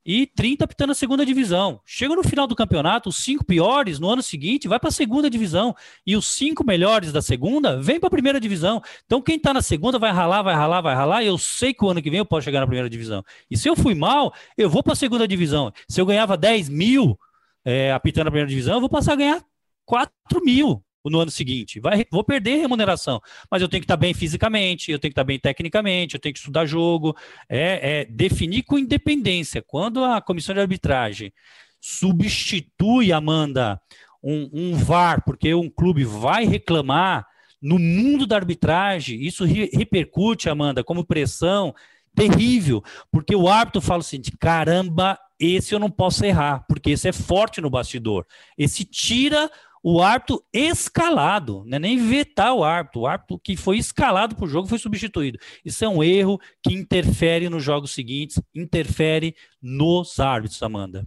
[0.05, 1.81] e 30 apitando a segunda divisão.
[1.85, 5.31] Chega no final do campeonato, os cinco piores no ano seguinte vai para a segunda
[5.31, 5.75] divisão
[6.07, 8.83] e os cinco melhores da segunda vem para a primeira divisão.
[9.07, 11.25] Então quem está na segunda vai ralar, vai ralar, vai ralar.
[11.25, 13.25] Eu sei que o ano que vem eu posso chegar na primeira divisão.
[13.51, 15.73] E se eu fui mal, eu vou para a segunda divisão.
[15.89, 17.19] Se eu ganhava 10 mil
[17.65, 19.45] é, apitando a primeira divisão, eu vou passar a ganhar
[19.85, 20.13] 4
[20.45, 21.81] mil no ano seguinte.
[21.81, 25.25] Vai, vou perder remuneração, mas eu tenho que estar bem fisicamente, eu tenho que estar
[25.25, 27.17] bem tecnicamente, eu tenho que estudar jogo,
[27.49, 29.63] é, é definir com independência.
[29.63, 31.33] Quando a comissão de arbitragem
[31.81, 33.81] substitui, Amanda,
[34.23, 37.27] um, um VAR, porque um clube vai reclamar
[37.61, 41.75] no mundo da arbitragem, isso re, repercute, Amanda, como pressão
[42.15, 47.13] terrível, porque o árbitro fala assim, caramba, esse eu não posso errar, porque esse é
[47.13, 48.27] forte no bastidor.
[48.57, 49.51] Esse tira
[49.83, 51.79] o árbitro escalado, né?
[51.79, 55.39] nem vetar o árbitro, o árbitro que foi escalado para o jogo foi substituído.
[55.65, 61.07] Isso é um erro que interfere nos jogos seguintes, interfere nos árbitros, Amanda.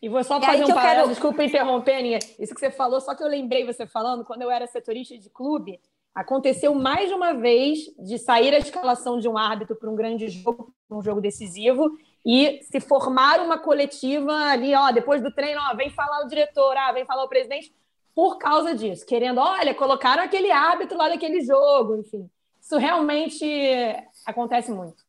[0.00, 1.08] E vou só fazer um paralelo, quero...
[1.08, 4.50] desculpa interromper, Aninha, isso que você falou, só que eu lembrei você falando, quando eu
[4.50, 5.80] era setorista de clube,
[6.14, 10.28] aconteceu mais de uma vez de sair a escalação de um árbitro para um grande
[10.28, 11.90] jogo, um jogo decisivo,
[12.24, 16.76] e se formar uma coletiva ali, ó, depois do treino, ó, vem falar o diretor,
[16.76, 17.72] ah, vem falar o presidente,
[18.16, 22.30] por causa disso, querendo, olha, colocaram aquele árbitro lá daquele jogo, enfim.
[22.58, 23.44] Isso realmente
[24.24, 25.04] acontece muito.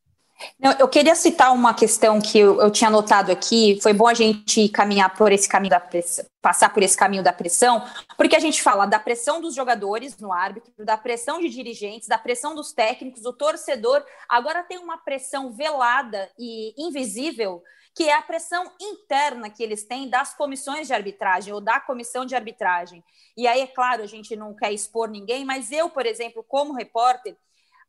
[0.60, 3.80] Não, eu queria citar uma questão que eu, eu, tinha notado aqui.
[3.82, 7.32] Foi bom a gente caminhar por esse caminho da pressão, passar por esse caminho da
[7.32, 7.82] pressão,
[8.18, 12.18] porque a gente fala da pressão dos jogadores no árbitro, da pressão de dirigentes, da
[12.18, 14.04] pressão dos técnicos, do torcedor.
[14.28, 17.64] Agora tem uma pressão velada e invisível
[17.98, 22.28] que é a pressão interna que eles têm das comissões de arbitragem ou da comissão
[22.28, 23.04] de arbitragem.
[23.36, 26.76] E aí, é claro, a gente não quer expor ninguém, mas eu, por exemplo, como
[26.76, 27.36] repórter,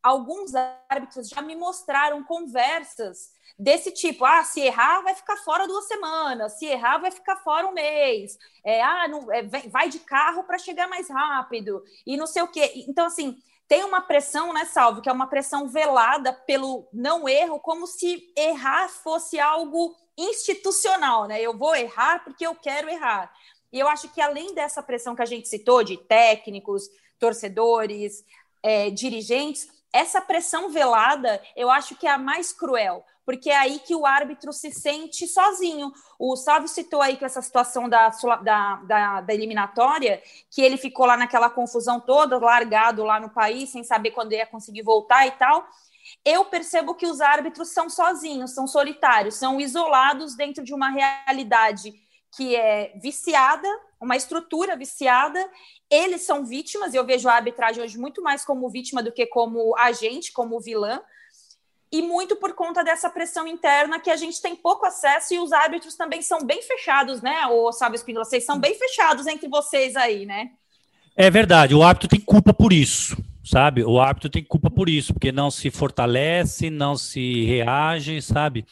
[0.03, 0.55] alguns
[0.89, 6.59] árbitros já me mostraram conversas desse tipo: ah, se errar, vai ficar fora duas semanas,
[6.59, 10.57] se errar, vai ficar fora um mês, é, ah, não, é, vai de carro para
[10.57, 12.73] chegar mais rápido, e não sei o quê.
[12.89, 13.37] Então, assim,
[13.69, 18.33] tem uma pressão, né, Salvo, que é uma pressão velada pelo não erro, como se
[18.35, 21.41] errar fosse algo institucional, né?
[21.41, 23.31] Eu vou errar porque eu quero errar.
[23.71, 28.25] E eu acho que além dessa pressão que a gente citou de técnicos, torcedores,
[28.63, 33.79] é, dirigentes, essa pressão velada eu acho que é a mais cruel, porque é aí
[33.81, 35.93] que o árbitro se sente sozinho.
[36.19, 38.09] O Sávio citou aí com essa situação da,
[38.43, 43.69] da, da, da, eliminatória, que ele ficou lá naquela confusão toda, largado lá no país,
[43.69, 45.69] sem saber quando ia conseguir voltar e tal.
[46.25, 51.93] Eu percebo que os árbitros são sozinhos, são solitários, são isolados dentro de uma realidade
[52.35, 53.69] que é viciada,
[54.01, 55.39] uma estrutura viciada.
[55.91, 59.77] Eles são vítimas, eu vejo a arbitragem hoje muito mais como vítima do que como
[59.77, 61.03] agente, como vilã
[61.91, 65.53] e muito por conta dessa pressão interna que a gente tem pouco acesso e os
[65.53, 67.47] árbitros também são bem fechados, né?
[67.47, 70.51] O Sábio Espíndola, vocês são bem fechados entre vocês aí, né?
[71.17, 73.83] É verdade, o árbitro tem culpa por isso, sabe?
[73.83, 78.65] O árbitro tem culpa por isso, porque não se fortalece, não se reage, sabe?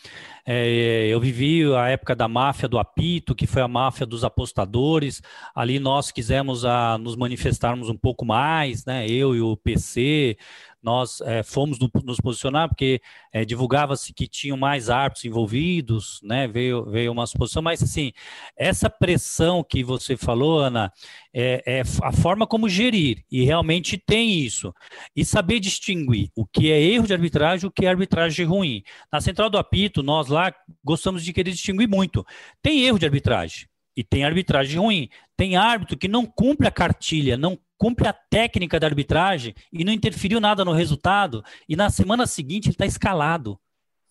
[0.48, 5.20] É, eu vivi a época da máfia do apito, que foi a máfia dos apostadores.
[5.52, 9.08] Ali nós quisemos a, ah, nos manifestarmos um pouco mais, né?
[9.08, 10.38] Eu e o PC,
[10.86, 13.00] nós é, fomos no, nos posicionar, porque
[13.32, 16.46] é, divulgava-se que tinham mais árbitros envolvidos, né?
[16.46, 18.12] Veio, veio uma suposição, mas assim,
[18.56, 20.92] essa pressão que você falou, Ana,
[21.34, 24.72] é, é, a forma como gerir, e realmente tem isso.
[25.14, 28.84] E saber distinguir o que é erro de arbitragem e o que é arbitragem ruim.
[29.12, 32.24] Na central do apito, nós lá gostamos de querer distinguir muito.
[32.62, 33.66] Tem erro de arbitragem.
[33.96, 35.08] E tem arbitragem ruim.
[35.36, 39.92] Tem árbitro que não cumpre a cartilha, não cumpre a técnica da arbitragem e não
[39.92, 43.58] interferiu nada no resultado, e na semana seguinte ele está escalado.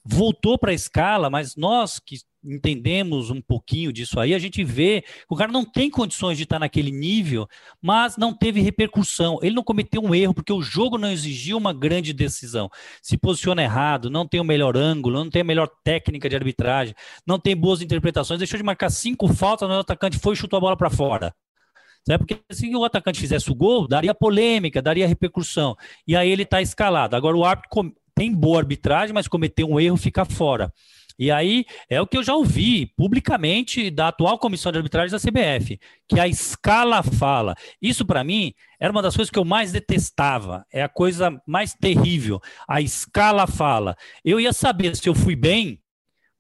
[0.04, 5.02] Voltou para a escala, mas nós que entendemos um pouquinho disso aí, a gente vê
[5.02, 7.48] que o cara não tem condições de estar tá naquele nível,
[7.82, 9.40] mas não teve repercussão.
[9.42, 12.70] Ele não cometeu um erro porque o jogo não exigiu uma grande decisão.
[13.02, 16.94] Se posiciona errado, não tem o melhor ângulo, não tem a melhor técnica de arbitragem,
[17.26, 20.62] não tem boas interpretações, deixou de marcar cinco faltas, o atacante foi e chutou a
[20.62, 21.34] bola para fora.
[22.08, 22.18] Né?
[22.18, 25.76] Porque se o atacante fizesse o gol, daria polêmica, daria repercussão.
[26.08, 27.16] E aí ele está escalado.
[27.16, 30.72] Agora o árbitro tem boa arbitragem, mas cometeu um erro, fica fora.
[31.18, 35.20] E aí é o que eu já ouvi publicamente da atual comissão de arbitragem da
[35.20, 37.56] CBF, que a escala fala.
[37.82, 41.74] Isso para mim era uma das coisas que eu mais detestava, é a coisa mais
[41.74, 42.42] terrível.
[42.68, 43.96] A escala fala.
[44.24, 45.80] Eu ia saber se eu fui bem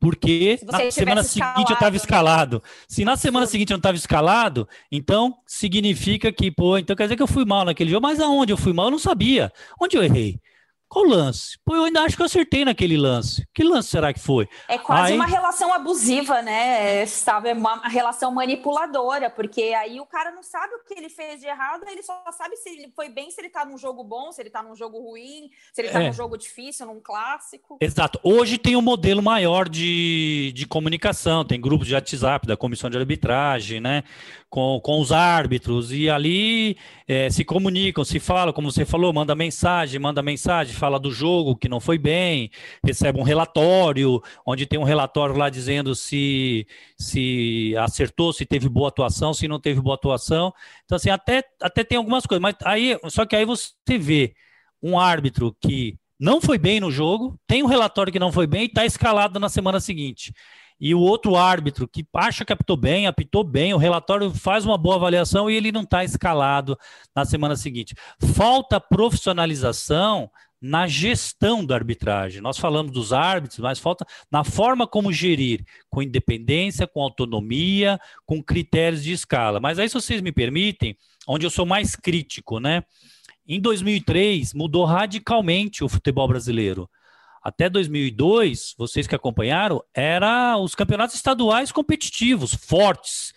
[0.06, 2.62] porque na semana seguinte eu estava escalado.
[2.88, 7.15] Se na semana seguinte eu não estava escalado, então significa que, pô, então quer dizer
[7.15, 8.06] que eu fui mal naquele jogo.
[8.06, 9.52] Mas aonde eu fui mal, eu não sabia.
[9.82, 10.39] Onde eu errei?
[10.88, 11.58] Qual lance?
[11.65, 13.45] Pô, eu ainda acho que eu acertei naquele lance.
[13.54, 14.48] Que lance será que foi?
[14.67, 15.17] É quase aí...
[15.17, 17.06] uma relação abusiva, né?
[17.06, 17.50] Sabe?
[17.50, 21.48] É uma relação manipuladora, porque aí o cara não sabe o que ele fez de
[21.48, 24.41] errado, ele só sabe se ele foi bem, se ele tá num jogo bom, se
[24.41, 26.08] ele tá num jogo ruim, se ele tá é.
[26.08, 27.78] num jogo difícil, num clássico.
[27.82, 28.19] Exato.
[28.24, 32.98] Hoje tem um modelo maior de, de comunicação, tem grupos de WhatsApp da comissão de
[32.98, 34.04] arbitragem, né?
[34.50, 39.36] Com, com os árbitros, e ali é, se comunicam, se falam, como você falou, manda
[39.36, 42.52] mensagem, manda mensagem, fala do jogo que não foi bem,
[42.86, 48.89] recebe um relatório, onde tem um relatório lá dizendo se, se acertou, se teve boa
[48.89, 50.54] atuação, se não teve boa atuação.
[50.84, 54.36] Então, assim, até, até tem algumas coisas, mas aí, só que aí você vê
[54.82, 58.63] um árbitro que não foi bem no jogo, tem um relatório que não foi bem
[58.63, 60.32] e está escalado na semana seguinte
[60.80, 64.78] e o outro árbitro que acha que apitou bem, apitou bem, o relatório faz uma
[64.78, 66.78] boa avaliação e ele não está escalado
[67.15, 67.95] na semana seguinte.
[68.34, 70.30] Falta profissionalização
[70.65, 72.41] na gestão da arbitragem.
[72.41, 78.41] Nós falamos dos árbitros, mas falta na forma como gerir, com independência, com autonomia, com
[78.41, 79.60] critérios de escala.
[79.60, 80.97] Mas aí, se vocês me permitem,
[81.28, 82.84] onde eu sou mais crítico, né?
[83.47, 86.89] Em 2003, mudou radicalmente o futebol brasileiro.
[87.43, 93.34] Até 2002, vocês que acompanharam, era os campeonatos estaduais competitivos, fortes.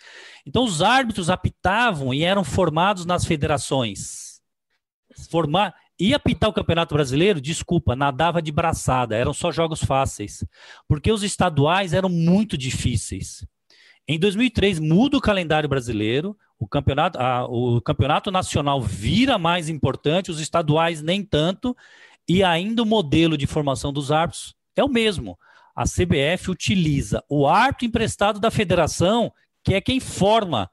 [0.47, 4.41] Então, os árbitros apitavam e eram formados nas federações.
[5.29, 10.45] Formar, Ia apitar o Campeonato Brasileiro, desculpa, nadava de braçada, eram só jogos fáceis,
[10.87, 13.45] porque os estaduais eram muito difíceis.
[14.07, 20.31] Em 2003 muda o calendário brasileiro, o campeonato, a, o campeonato nacional vira mais importante,
[20.31, 21.75] os estaduais nem tanto,
[22.27, 25.37] e ainda o modelo de formação dos árbitros é o mesmo.
[25.75, 29.31] A CBF utiliza o árbitro emprestado da federação,
[29.63, 30.69] que é quem forma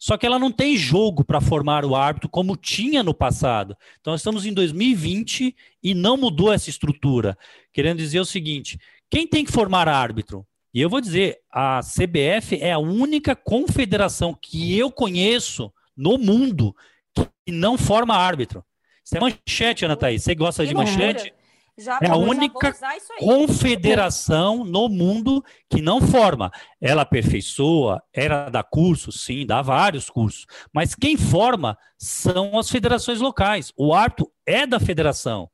[0.00, 3.76] só que ela não tem jogo para formar o árbitro como tinha no passado.
[4.00, 7.36] Então, nós estamos em 2020 e não mudou essa estrutura.
[7.70, 10.46] Querendo dizer o seguinte: quem tem que formar árbitro?
[10.72, 16.74] E eu vou dizer, a CBF é a única confederação que eu conheço no mundo
[17.14, 18.64] que não forma árbitro.
[19.04, 20.22] Isso é manchete, Ana Thaís.
[20.22, 21.34] Você gosta de manchete?
[21.80, 22.74] Já, é a única
[23.18, 26.50] confederação no mundo que não forma.
[26.80, 30.46] Ela aperfeiçoa, era dá curso, sim, dá vários cursos.
[30.72, 33.72] Mas quem forma são as federações locais.
[33.76, 35.50] O árbitro é da federação.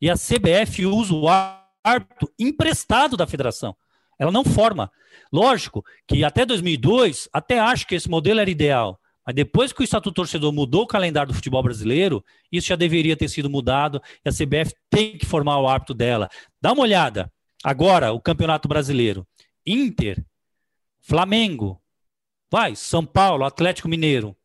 [0.00, 3.76] E a CBF usa o árbitro emprestado da federação.
[4.18, 4.90] Ela não forma.
[5.32, 8.98] Lógico que até 2002, até acho que esse modelo era ideal.
[9.26, 13.16] Mas depois que o Estatuto Torcedor mudou o calendário do futebol brasileiro, isso já deveria
[13.16, 16.28] ter sido mudado e a CBF tem que formar o árbitro dela.
[16.62, 17.32] Dá uma olhada.
[17.64, 19.26] Agora, o Campeonato Brasileiro.
[19.66, 20.24] Inter,
[21.00, 21.82] Flamengo,
[22.50, 24.36] vai, São Paulo, Atlético Mineiro.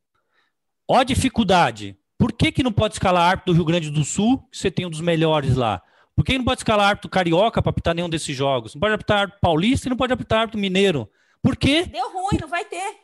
[0.90, 1.96] Ó a dificuldade.
[2.18, 4.86] Por que, que não pode escalar árbitro do Rio Grande do Sul, que você tem
[4.86, 5.82] um dos melhores lá?
[6.16, 8.74] Por que não pode escalar árbitro carioca para apitar nenhum desses jogos?
[8.76, 11.10] Não pode apitar paulista e não pode apitar árbitro mineiro.
[11.42, 11.86] Por quê?
[11.86, 13.01] Deu ruim, não vai ter.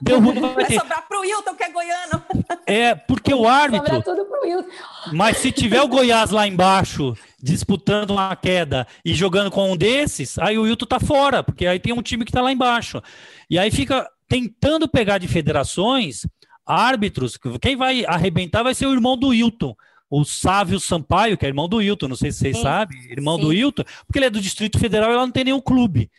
[0.00, 2.22] Deu ruim, vai, vai sobrar pro Wilton, que é goiano.
[2.66, 3.86] É, porque o árbitro.
[3.86, 4.68] Sobrar tudo pro Wilton.
[5.12, 10.38] Mas se tiver o Goiás lá embaixo, disputando uma queda e jogando com um desses,
[10.38, 13.02] aí o Wilton tá fora, porque aí tem um time que tá lá embaixo.
[13.48, 16.26] E aí fica tentando pegar de federações
[16.66, 17.38] árbitros.
[17.60, 19.74] Quem vai arrebentar vai ser o irmão do Wilton
[20.10, 22.62] o Sávio Sampaio, que é irmão do Wilton, não sei se vocês Sim.
[22.62, 23.42] sabem, irmão Sim.
[23.42, 26.10] do Wilton, porque ele é do Distrito Federal e ela não tem nenhum clube.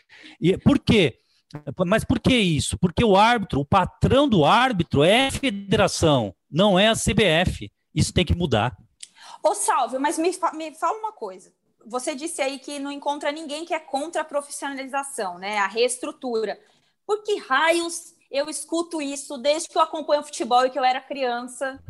[0.42, 1.20] E por quê?
[1.86, 2.78] Mas por que isso?
[2.78, 7.72] Porque o árbitro, o patrão do árbitro é a federação, não é a CBF.
[7.96, 8.78] Isso tem que mudar.
[9.42, 11.54] Ô, Salve, mas me, me fala uma coisa.
[11.86, 15.58] Você disse aí que não encontra ninguém que é contra a profissionalização, né?
[15.60, 16.60] A reestrutura.
[17.06, 21.00] Por que raios eu escuto isso desde que eu acompanho futebol e que eu era
[21.00, 21.82] criança?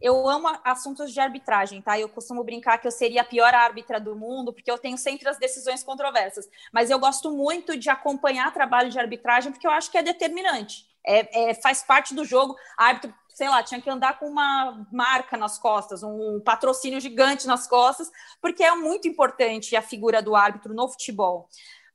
[0.00, 1.98] Eu amo assuntos de arbitragem, tá?
[1.98, 5.28] Eu costumo brincar que eu seria a pior árbitra do mundo, porque eu tenho sempre
[5.28, 6.48] as decisões controversas.
[6.72, 10.86] Mas eu gosto muito de acompanhar trabalho de arbitragem, porque eu acho que é determinante.
[11.04, 12.56] É, é, faz parte do jogo.
[12.76, 17.66] Árbitro, sei lá, tinha que andar com uma marca nas costas, um patrocínio gigante nas
[17.66, 21.48] costas, porque é muito importante a figura do árbitro no futebol.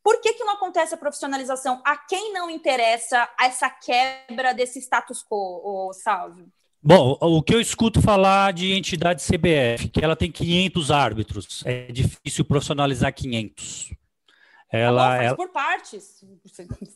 [0.03, 1.79] Por que, que não acontece a profissionalização?
[1.85, 6.51] A quem não interessa essa quebra desse status quo, Salve?
[6.83, 11.91] Bom, o que eu escuto falar de entidade CBF, que ela tem 500 árbitros, é
[11.91, 13.93] difícil profissionalizar 500.
[14.71, 15.35] Ela, tá bom, ela...
[15.35, 16.23] por partes,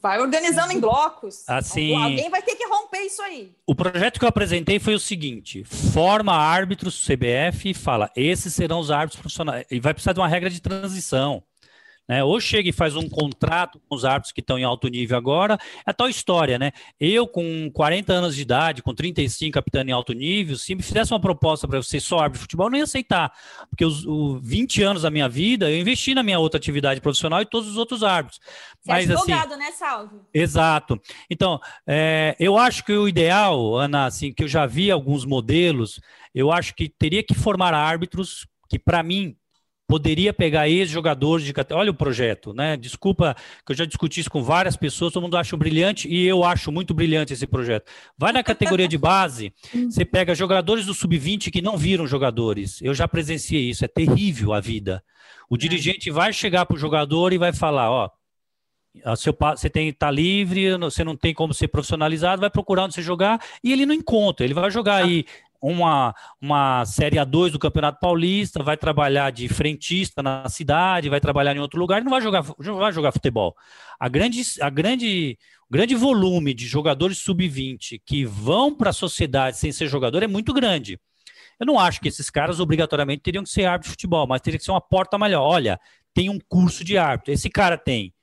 [0.01, 1.43] vai organizando em blocos.
[1.45, 3.51] Assim, alguém vai ter que romper isso aí.
[3.67, 8.79] O projeto que eu apresentei foi o seguinte: forma árbitros CBF e fala, esses serão
[8.79, 9.65] os árbitros profissionais.
[9.69, 11.43] E vai precisar de uma regra de transição.
[12.07, 12.23] Né?
[12.23, 15.57] Ou chega e faz um contrato com os árbitros que estão em alto nível agora.
[15.85, 16.71] É tal história, né?
[16.99, 21.13] Eu, com 40 anos de idade, com 35 capitão em alto nível, se me fizesse
[21.13, 23.31] uma proposta para ser só árbitro de futebol, eu não ia aceitar.
[23.69, 27.41] Porque os, os 20 anos da minha vida, eu investi na minha outra atividade profissional
[27.41, 28.39] e todos os outros árbitros.
[28.81, 30.25] Você é Mas, é advogado, assim, né, Salvo?
[30.33, 31.01] Exato.
[31.29, 35.99] Então, é, eu acho que o ideal, Ana, assim, que eu já vi alguns modelos,
[36.33, 39.35] eu acho que teria que formar árbitros que, para mim,
[39.87, 42.75] poderia pegar ex-jogadores de olha o projeto, né?
[42.75, 46.43] Desculpa que eu já discuti isso com várias pessoas, todo mundo acha brilhante e eu
[46.43, 47.89] acho muito brilhante esse projeto.
[48.17, 49.53] Vai na categoria de base,
[49.89, 52.81] você pega jogadores do sub-20 que não viram jogadores.
[52.81, 55.03] Eu já presenciei isso, é terrível a vida.
[55.49, 55.57] O é.
[55.57, 58.09] dirigente vai chegar para o jogador e vai falar, ó,
[59.15, 63.01] seu, você tem tá livre, você não tem como ser profissionalizado, vai procurar onde você
[63.01, 64.45] jogar e ele não encontra.
[64.45, 65.25] Ele vai jogar aí
[65.61, 71.55] uma, uma Série A2 do Campeonato Paulista, vai trabalhar de frentista na cidade, vai trabalhar
[71.55, 73.55] em outro lugar e não vai jogar, não vai jogar futebol.
[73.99, 75.37] A grande, a grande,
[75.69, 80.53] grande volume de jogadores sub-20 que vão para a sociedade sem ser jogador é muito
[80.53, 80.99] grande.
[81.59, 84.57] Eu não acho que esses caras obrigatoriamente teriam que ser árbitro de futebol, mas teria
[84.57, 85.41] que ser uma porta melhor.
[85.41, 85.79] Olha,
[86.13, 87.33] tem um curso de árbitro.
[87.33, 88.13] Esse cara tem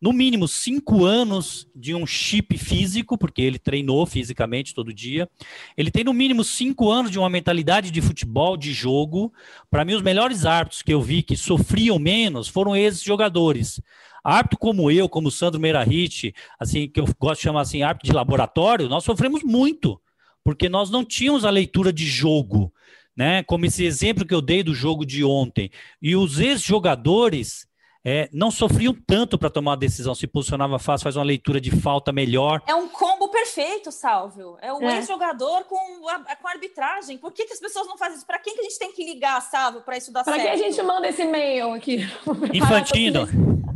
[0.00, 5.28] no mínimo cinco anos de um chip físico, porque ele treinou fisicamente todo dia.
[5.76, 9.32] Ele tem no mínimo cinco anos de uma mentalidade de futebol, de jogo.
[9.70, 13.80] Para mim, os melhores árbitros que eu vi que sofriam menos foram esses jogadores.
[14.24, 18.08] Árbitro como eu, como o Sandro Merahit, assim, que eu gosto de chamar assim, árbitro
[18.08, 20.00] de laboratório, nós sofremos muito,
[20.44, 22.72] porque nós não tínhamos a leitura de jogo,
[23.16, 23.42] né?
[23.42, 25.70] Como esse exemplo que eu dei do jogo de ontem.
[26.00, 27.66] E os ex-jogadores
[28.04, 31.70] é, não sofriam tanto para tomar a decisão, se posicionava fácil, faz uma leitura de
[31.70, 32.62] falta melhor.
[32.66, 34.56] É um combo perfeito, Salvio.
[34.62, 34.96] É o é.
[34.96, 35.76] ex-jogador com
[36.08, 37.18] a, com a arbitragem.
[37.18, 38.26] Por que, que as pessoas não fazem isso?
[38.26, 40.46] Para quem que a gente tem que ligar, Salvio, para isso dar pra certo?
[40.46, 41.98] Para que a gente manda esse e-mail aqui?
[42.54, 43.28] Infantino.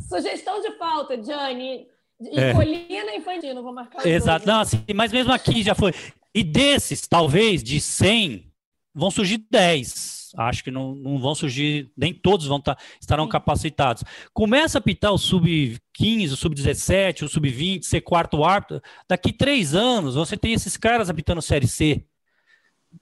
[0.09, 1.87] Sugestão de pauta, Gianni.
[2.33, 2.55] É.
[2.55, 4.07] Colina e Infantino, vou marcar.
[4.07, 4.47] Exato.
[4.47, 5.93] Não, assim, mas mesmo aqui já foi.
[6.35, 8.51] E desses, talvez, de 100,
[8.95, 13.29] vão surgir 10 acho que não, não vão surgir, nem todos vão estar, tá, estarão
[13.29, 14.05] capacitados.
[14.33, 20.15] Começa a pitar o sub-15, o sub-17, o sub-20, ser quarto árbitro, daqui três anos
[20.15, 22.05] você tem esses caras apitando Série C.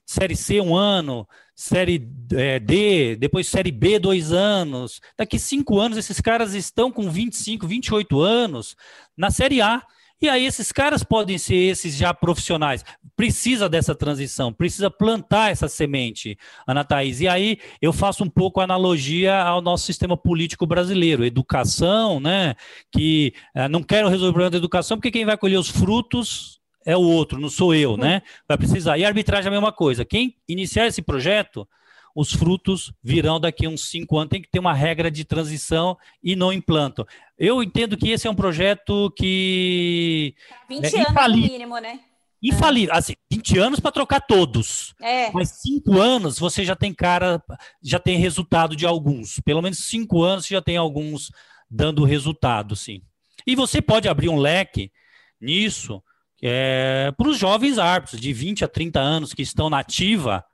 [0.06, 5.00] Série C um ano, Série é, D, depois Série B dois anos.
[5.16, 8.74] Daqui cinco anos esses caras estão com 25, 28 anos
[9.16, 9.82] na Série A.
[10.22, 12.84] E aí esses caras podem ser esses já profissionais.
[13.16, 17.20] Precisa dessa transição, precisa plantar essa semente, Ana Thaís.
[17.20, 22.54] E aí eu faço um pouco analogia ao nosso sistema político brasileiro, educação, né?
[22.92, 26.60] Que é, não quero resolver o problema da educação, porque quem vai colher os frutos
[26.86, 28.22] é o outro, não sou eu, né?
[28.46, 28.98] Vai precisar.
[28.98, 30.04] E a arbitragem é a mesma coisa.
[30.04, 31.66] Quem iniciar esse projeto
[32.14, 34.30] os frutos virão daqui a uns cinco anos.
[34.30, 37.06] Tem que ter uma regra de transição e não implantam.
[37.38, 40.34] Eu entendo que esse é um projeto que.
[40.68, 42.00] 20 é, anos no mínimo, né?
[42.42, 42.94] Infalível.
[42.94, 44.94] Assim, 20 anos para trocar todos.
[45.00, 45.30] É.
[45.30, 47.42] Mas cinco anos você já tem cara,
[47.82, 49.40] já tem resultado de alguns.
[49.40, 51.30] Pelo menos cinco anos você já tem alguns
[51.70, 53.00] dando resultado, sim.
[53.46, 54.90] E você pode abrir um leque
[55.40, 56.02] nisso
[56.42, 60.44] é, para os jovens árbitros de 20 a 30 anos que estão na ativa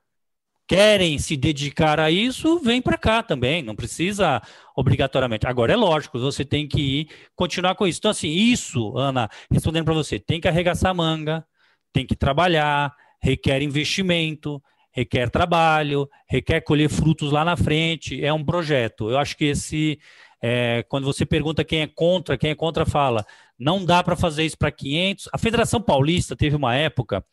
[0.69, 4.43] querem se dedicar a isso, vem para cá também, não precisa
[4.77, 5.47] obrigatoriamente.
[5.47, 7.99] Agora é lógico, você tem que ir continuar com isso.
[7.99, 11.45] Então assim, isso, Ana, respondendo para você, tem que arregaçar a manga,
[11.91, 14.63] tem que trabalhar, requer investimento,
[14.93, 19.11] requer trabalho, requer colher frutos lá na frente, é um projeto.
[19.11, 19.99] Eu acho que esse
[20.43, 23.25] é, quando você pergunta quem é contra, quem é contra fala,
[23.59, 25.31] não dá para fazer isso para 500.
[25.33, 27.25] A Federação Paulista teve uma época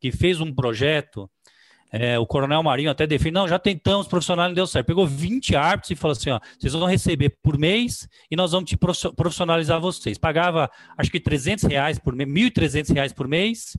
[0.00, 1.28] que fez um projeto
[1.96, 4.84] é, o Coronel Marinho até define, não, já tentamos, profissional não deu certo.
[4.84, 8.68] Pegou 20 árbitros e falou assim, ó, vocês vão receber por mês e nós vamos
[8.68, 10.18] te profissionalizar vocês.
[10.18, 10.68] Pagava,
[10.98, 13.76] acho que 300 reais por mês, 1.300 reais por mês,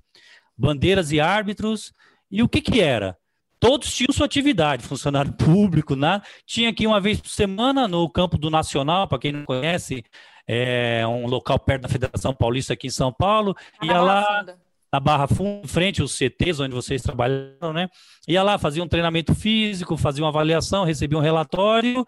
[0.57, 1.91] bandeiras e árbitros.
[2.31, 3.17] E o que que era?
[3.59, 6.21] Todos tinham sua atividade, funcionário público, né?
[6.45, 10.05] tinha aqui uma vez por semana no campo do Nacional, para quem não conhece,
[10.47, 14.39] é um local perto da Federação Paulista aqui em São Paulo, ia lá...
[14.39, 14.64] Funda
[14.95, 17.89] na Barra Funda, em frente aos CTs onde vocês trabalharam, né?
[18.29, 22.05] Ia lá, fazia um treinamento físico, fazia uma avaliação, recebia um relatório,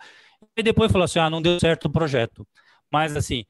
[0.55, 2.47] e depois falou assim: ah, não deu certo o projeto.
[2.89, 3.43] Mas, assim,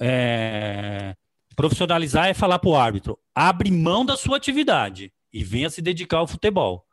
[0.00, 1.14] é...
[1.54, 6.18] profissionalizar é falar para o árbitro: abre mão da sua atividade e venha se dedicar
[6.18, 6.84] ao futebol.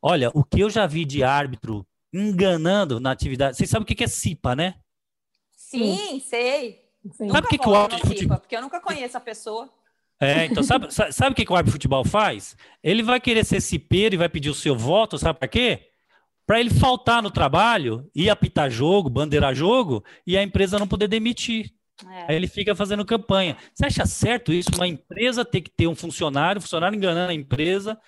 [0.00, 3.56] Olha, o que eu já vi de árbitro enganando na atividade.
[3.56, 4.76] Vocês sabem o que é CIPA, né?
[5.50, 6.84] Sim, sei.
[7.10, 7.28] Sim.
[7.28, 8.38] Sabe o que, que o árbitro de futebol...
[8.38, 9.68] Porque eu nunca conheço a pessoa.
[10.24, 12.56] É, então sabe, sabe o que, que o árbitro de futebol faz?
[12.82, 15.90] Ele vai querer ser cipeiro e vai pedir o seu voto, sabe para quê?
[16.46, 21.08] para ele faltar no trabalho e apitar jogo, bandeirar jogo e a empresa não poder
[21.08, 21.72] demitir.
[22.06, 22.24] É.
[22.28, 23.56] Aí ele fica fazendo campanha.
[23.72, 24.70] Você acha certo isso?
[24.74, 27.98] Uma empresa ter que ter um funcionário, funcionário enganando a empresa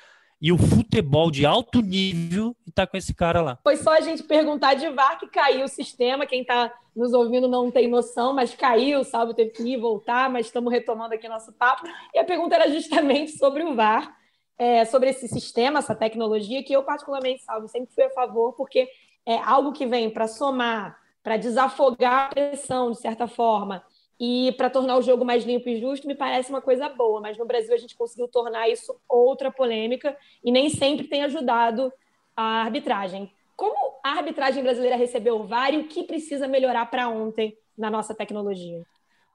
[0.41, 3.59] e o futebol de alto nível e tá com esse cara lá.
[3.63, 6.27] Foi só a gente perguntar de VAR que caiu o sistema.
[6.27, 9.35] Quem está nos ouvindo não tem noção, mas caiu, sabe?
[9.35, 11.87] Teve que ir voltar, mas estamos retomando aqui nosso papo.
[12.15, 14.15] E a pergunta era justamente sobre o VAR,
[14.59, 18.89] é, sobre esse sistema, essa tecnologia, que eu, particularmente, salvo, sempre fui a favor, porque
[19.25, 23.83] é algo que vem para somar, para desafogar a pressão, de certa forma,
[24.19, 27.21] e para tornar o jogo mais limpo e justo, me parece uma coisa boa.
[27.21, 31.93] Mas no Brasil a gente conseguiu tornar isso outra polêmica e nem sempre tem ajudado
[32.35, 33.31] a arbitragem.
[33.55, 37.91] Como a arbitragem brasileira recebeu o VAR e o que precisa melhorar para ontem na
[37.91, 38.83] nossa tecnologia?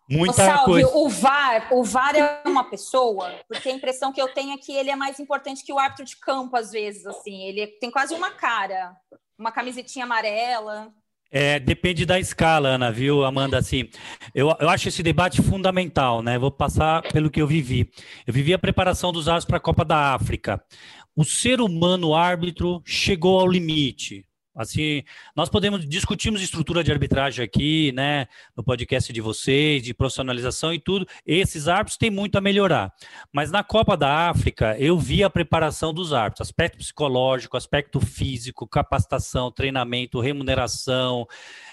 [0.10, 0.98] Muita Salve, coisa.
[0.98, 4.74] o VAR, o VAR é uma pessoa, porque a impressão que eu tenho é que
[4.76, 8.14] ele é mais importante que o árbitro de campo, às vezes, assim, ele tem quase
[8.14, 8.94] uma cara,
[9.38, 10.94] uma camisetinha amarela.
[11.32, 13.58] É, depende da escala, Ana, viu, Amanda?
[13.58, 13.88] Assim,
[14.36, 16.38] eu, eu acho esse debate fundamental, né?
[16.38, 17.90] Vou passar pelo que eu vivi.
[18.28, 20.62] Eu vivi a preparação dos árbitros para a Copa da África.
[21.16, 24.26] O ser humano árbitro chegou ao limite.
[24.54, 30.74] Assim, nós podemos discutirmos estrutura de arbitragem aqui, né, no podcast de vocês, de profissionalização
[30.74, 31.08] e tudo.
[31.26, 32.94] Esses árbitros têm muito a melhorar.
[33.32, 38.68] Mas na Copa da África, eu vi a preparação dos árbitros, aspecto psicológico, aspecto físico,
[38.68, 41.26] capacitação, treinamento, remuneração,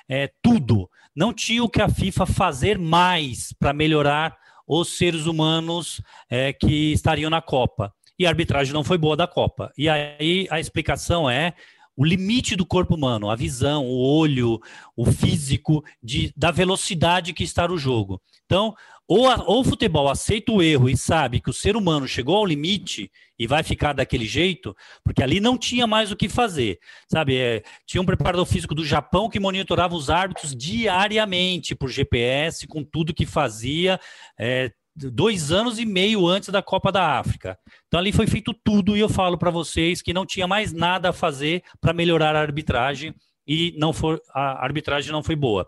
[0.09, 0.89] é, tudo.
[1.14, 4.37] Não tinha o que a FIFA fazer mais para melhorar
[4.68, 6.01] os seres humanos
[6.31, 7.93] é, que estariam na Copa.
[8.16, 9.72] E a arbitragem não foi boa da Copa.
[9.76, 11.55] E aí a explicação é
[11.99, 14.61] o limite do corpo humano, a visão, o olho,
[14.96, 18.22] o físico, de, da velocidade que está o jogo.
[18.46, 18.72] Então,
[19.09, 22.36] ou, a, ou o futebol aceita o erro e sabe que o ser humano chegou
[22.36, 26.78] ao limite e vai ficar daquele jeito, porque ali não tinha mais o que fazer.
[27.11, 32.68] Sabe, é, tinha um preparador físico do Japão que monitorava os árbitros diariamente por GPS,
[32.68, 33.99] com tudo que fazia.
[34.38, 37.59] É, dois anos e meio antes da Copa da África.
[37.86, 41.11] Então ali foi feito tudo e eu falo para vocês que não tinha mais nada
[41.11, 43.14] a fazer para melhorar a arbitragem
[43.46, 45.66] e não for, a arbitragem não foi boa.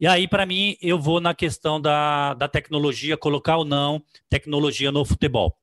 [0.00, 4.90] E aí, para mim, eu vou na questão da, da tecnologia, colocar ou não tecnologia
[4.90, 5.54] no futebol.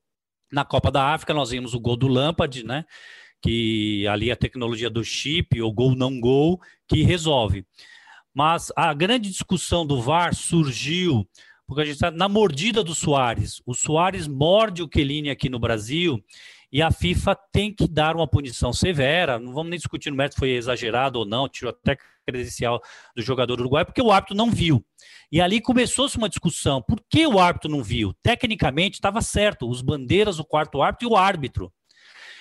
[0.52, 2.86] Na Copa da África, nós vimos o gol do Lampard, né?
[3.42, 7.66] Que ali a tecnologia do chip, ou gol não gol, que resolve.
[8.32, 11.28] Mas a grande discussão do VAR surgiu
[11.68, 13.62] porque a gente está na mordida do Soares.
[13.66, 16.24] O Soares morde o Kelini aqui no Brasil
[16.72, 19.38] e a FIFA tem que dar uma punição severa.
[19.38, 22.82] Não vamos nem discutir no mérito foi exagerado ou não, tirou até credencial
[23.16, 24.84] do jogador uruguaio, porque o árbitro não viu.
[25.32, 26.82] E ali começou-se uma discussão.
[26.82, 28.14] Por que o árbitro não viu?
[28.24, 31.72] Tecnicamente estava certo, os bandeiras, o quarto árbitro e o árbitro.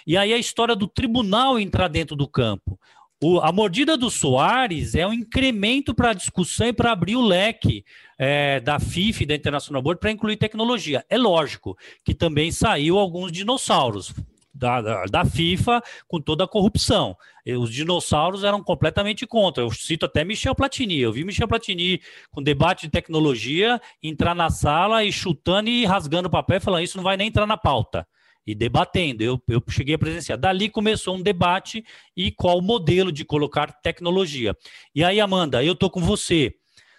[0.07, 2.79] E aí a história do tribunal entrar dentro do campo.
[3.23, 7.27] O, a mordida do Soares é um incremento para a discussão e para abrir o
[7.27, 7.83] leque
[8.19, 11.03] é, da FIFA e da International Board para incluir tecnologia.
[11.09, 14.15] É lógico que também saiu alguns dinossauros.
[14.59, 17.15] Da, da, da, FIFA com toda a corrupção.
[17.47, 19.63] Os dinossauros eram completamente contra.
[19.63, 20.99] Eu cito até Michel Platini.
[20.99, 22.01] Eu vi Michel Platini
[22.31, 26.97] com debate de tecnologia entrar na sala e chutando e rasgando o papel falando: Isso
[26.97, 28.09] não vai nem entrar na pauta
[28.47, 29.23] e debatendo.
[29.23, 30.39] Eu, eu cheguei a presenciar.
[30.39, 31.85] Dali começou um debate
[32.17, 34.57] e qual o modelo de colocar tecnologia.
[34.95, 36.55] E aí, Amanda, eu estou com você.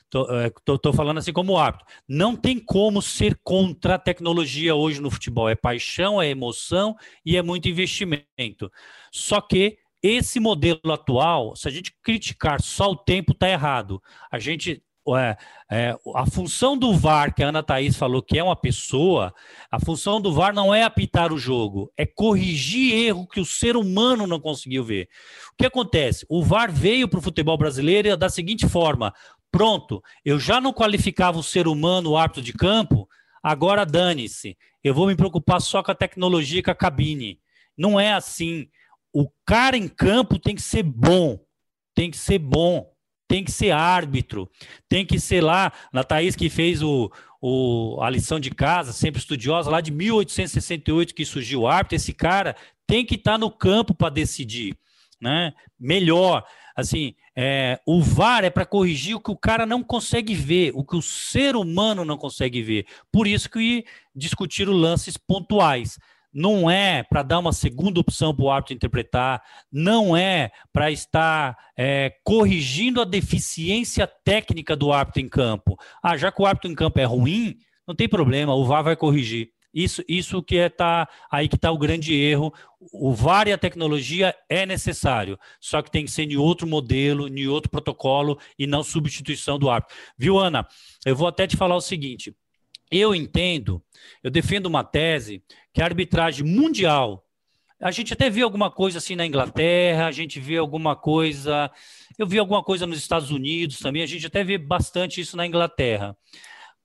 [0.08, 1.86] Estou é, falando assim como árbitro.
[2.08, 5.50] Não tem como ser contra a tecnologia hoje no futebol.
[5.50, 6.96] É paixão, é emoção
[7.26, 8.72] e é muito investimento.
[9.12, 14.02] Só que esse modelo atual, se a gente criticar só o tempo, está errado.
[14.32, 14.82] A gente
[15.16, 15.38] é,
[15.72, 19.34] é, a função do VAR, que a Ana Thaís falou que é uma pessoa,
[19.72, 23.78] a função do VAR não é apitar o jogo, é corrigir erro que o ser
[23.78, 25.08] humano não conseguiu ver.
[25.54, 26.26] O que acontece?
[26.28, 29.14] O VAR veio para o futebol brasileiro da seguinte forma:
[29.52, 33.08] pronto, eu já não qualificava o ser humano, o árbitro de campo,
[33.44, 37.40] agora dane-se, eu vou me preocupar só com a tecnologia, com a cabine.
[37.78, 38.68] Não é assim.
[39.14, 41.40] O cara em campo tem que ser bom,
[41.94, 42.90] tem que ser bom
[43.28, 44.50] tem que ser árbitro,
[44.88, 47.12] tem que ser lá, na Thaís que fez o,
[47.42, 52.14] o, a lição de casa, sempre estudiosa, lá de 1868 que surgiu o árbitro, esse
[52.14, 52.56] cara
[52.86, 54.78] tem que estar tá no campo para decidir,
[55.22, 55.54] né?
[55.80, 60.72] Melhor, assim, é, o VAR é para corrigir o que o cara não consegue ver,
[60.74, 62.86] o que o ser humano não consegue ver.
[63.12, 66.00] Por isso que discutir lances pontuais
[66.34, 71.58] não é para dar uma segunda opção para o árbitro interpretar, não é para estar
[71.78, 75.78] é, corrigindo a deficiência técnica do árbitro em campo.
[76.02, 77.58] Ah, já que o árbitro em campo é ruim,
[77.88, 79.50] não tem problema, o VAR vai corrigir.
[79.74, 82.52] Isso, isso que é tá aí que está o grande erro.
[82.92, 87.28] O VAR e a tecnologia é necessário, só que tem que ser em outro modelo,
[87.28, 89.96] em outro protocolo e não substituição do árbitro.
[90.18, 90.68] Viu, Ana?
[91.06, 92.36] Eu vou até te falar o seguinte.
[92.92, 93.84] Eu entendo,
[94.24, 97.24] eu defendo uma tese que a arbitragem mundial
[97.80, 101.72] a gente até viu alguma coisa assim na Inglaterra, a gente vê alguma coisa.
[102.18, 105.46] Eu vi alguma coisa nos Estados Unidos também, a gente até vê bastante isso na
[105.46, 106.18] Inglaterra.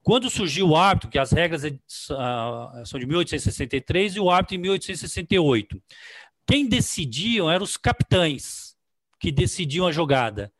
[0.03, 4.59] Quando surgiu o árbitro, que as regras uh, são de 1863 e o árbitro em
[4.59, 5.81] 1868,
[6.45, 8.75] quem decidiam eram os capitães
[9.19, 10.51] que decidiam a jogada.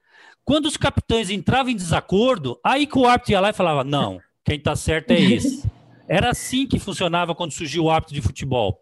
[0.46, 4.20] Quando os capitães entravam em desacordo, aí que o árbitro ia lá e falava: não,
[4.44, 5.70] quem está certo é esse.
[6.08, 8.80] Era assim que funcionava quando surgiu o árbitro de futebol.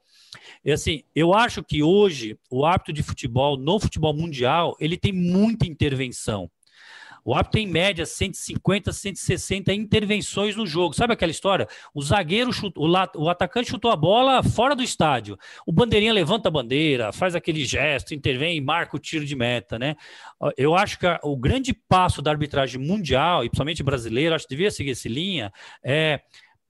[0.64, 5.12] E assim, eu acho que hoje o árbitro de futebol, no futebol mundial, ele tem
[5.12, 6.49] muita intervenção.
[7.24, 10.95] O árbitro tem em média 150, 160 intervenções no jogo.
[10.95, 11.67] Sabe aquela história?
[11.93, 15.38] O zagueiro, chutou, o, atacante chutou a bola fora do estádio.
[15.65, 19.78] O bandeirinha levanta a bandeira, faz aquele gesto, intervém e marca o tiro de meta,
[19.78, 19.95] né?
[20.57, 24.72] Eu acho que o grande passo da arbitragem mundial, e principalmente brasileira, acho que devia
[24.72, 25.51] seguir essa linha,
[25.84, 26.22] é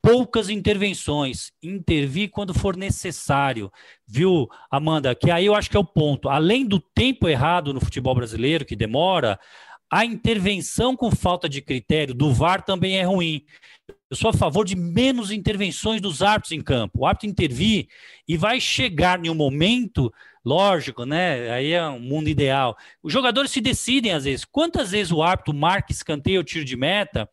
[0.02, 3.72] poucas intervenções, intervir quando for necessário,
[4.08, 5.14] viu, Amanda?
[5.14, 6.28] Que aí eu acho que é o ponto.
[6.28, 9.40] Além do tempo errado no futebol brasileiro, que demora,
[9.92, 13.44] a intervenção com falta de critério do VAR também é ruim.
[14.10, 17.00] Eu sou a favor de menos intervenções dos árbitros em campo.
[17.00, 17.88] O árbitro intervir
[18.26, 20.10] e vai chegar em um momento,
[20.46, 21.52] lógico, né?
[21.52, 22.78] Aí é um mundo ideal.
[23.04, 24.46] Os jogadores se decidem às vezes.
[24.46, 27.30] Quantas vezes o árbitro marca escanteio ou tiro de meta?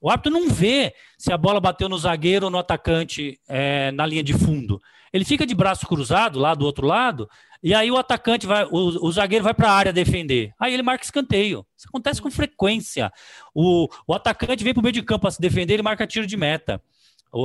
[0.00, 4.04] O árbitro não vê se a bola bateu no zagueiro ou no atacante é, na
[4.04, 4.80] linha de fundo.
[5.12, 7.28] Ele fica de braço cruzado lá do outro lado,
[7.62, 10.52] e aí o atacante vai, o, o zagueiro vai para a área defender.
[10.58, 11.66] Aí ele marca escanteio.
[11.76, 13.12] Isso acontece com frequência.
[13.54, 16.26] O, o atacante vem para o meio de campo para se defender, ele marca tiro
[16.26, 16.82] de meta.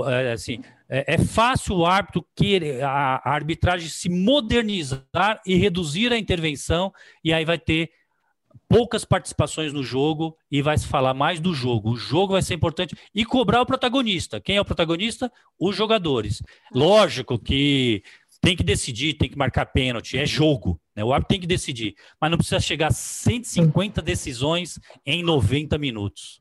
[0.08, 6.12] É, assim, é, é, fácil o árbitro querer, a, a arbitragem se modernizar e reduzir
[6.12, 6.92] a intervenção,
[7.24, 7.92] e aí vai ter
[8.68, 11.92] poucas participações no jogo e vai se falar mais do jogo.
[11.92, 14.42] O jogo vai ser importante e cobrar o protagonista.
[14.42, 15.32] Quem é o protagonista?
[15.60, 16.42] Os jogadores.
[16.74, 18.04] Lógico que
[18.46, 20.80] tem que decidir, tem que marcar pênalti, é jogo.
[20.96, 21.04] Né?
[21.04, 26.40] O árbitro tem que decidir, mas não precisa chegar a 150 decisões em 90 minutos.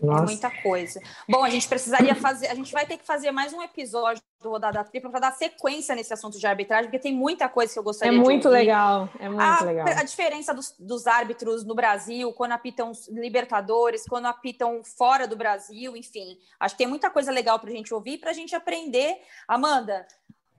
[0.00, 0.22] Nossa.
[0.22, 1.00] É muita coisa.
[1.28, 4.50] Bom, a gente precisaria fazer, a gente vai ter que fazer mais um episódio do
[4.50, 7.82] Rodada Tripla para dar sequência nesse assunto de arbitragem, porque tem muita coisa que eu
[7.82, 9.88] gostaria é de É muito legal, é muito a, legal.
[9.88, 15.96] A diferença dos, dos, árbitros no Brasil, quando apitam Libertadores, quando apitam fora do Brasil,
[15.96, 16.38] enfim.
[16.60, 19.16] Acho que tem muita coisa legal para a gente ouvir, para a gente aprender.
[19.48, 20.06] Amanda,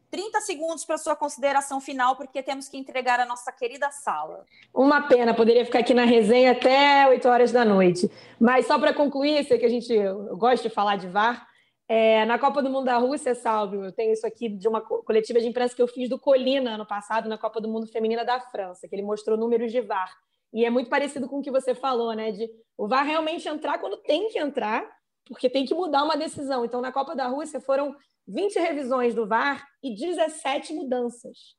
[0.10, 4.46] 30 segundos para sua consideração final, porque temos que entregar a nossa querida sala.
[4.74, 8.10] Uma pena, poderia ficar aqui na resenha até 8 horas da noite.
[8.40, 9.94] Mas só para concluir, sei que a gente
[10.38, 11.48] gosta de falar de VAR.
[11.90, 15.40] É, na Copa do Mundo da Rússia, Salve, eu tenho isso aqui de uma coletiva
[15.40, 18.42] de imprensa que eu fiz do Colina ano passado, na Copa do Mundo Feminina da
[18.42, 20.14] França, que ele mostrou números de VAR.
[20.54, 22.32] E é muito parecido com o que você falou, né?
[22.32, 24.86] De o VAR realmente entrar quando tem que entrar,
[25.28, 26.66] porque tem que mudar uma decisão.
[26.66, 27.96] Então, na Copa da Rússia foram
[28.28, 31.56] 20 revisões do VAR e 17 mudanças.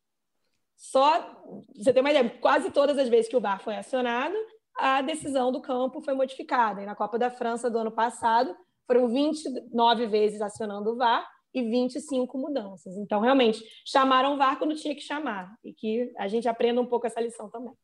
[0.76, 1.42] Só,
[1.74, 4.36] você tem uma ideia, quase todas as vezes que o VAR foi acionado,
[4.78, 6.82] a decisão do campo foi modificada.
[6.82, 8.56] E na Copa da França do ano passado,
[8.86, 12.96] foram 29 vezes acionando o VAR e 25 mudanças.
[12.96, 15.52] Então, realmente, chamaram o VAR quando tinha que chamar.
[15.64, 17.74] E que a gente aprenda um pouco essa lição também.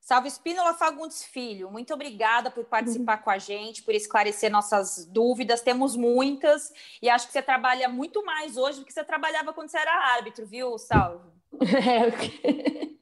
[0.00, 3.24] Salve Espínola Fagundes Filho, muito obrigada por participar uhum.
[3.24, 5.60] com a gente, por esclarecer nossas dúvidas.
[5.60, 6.72] Temos muitas
[7.02, 10.14] e acho que você trabalha muito mais hoje do que você trabalhava quando você era
[10.14, 11.28] árbitro, viu, Salve?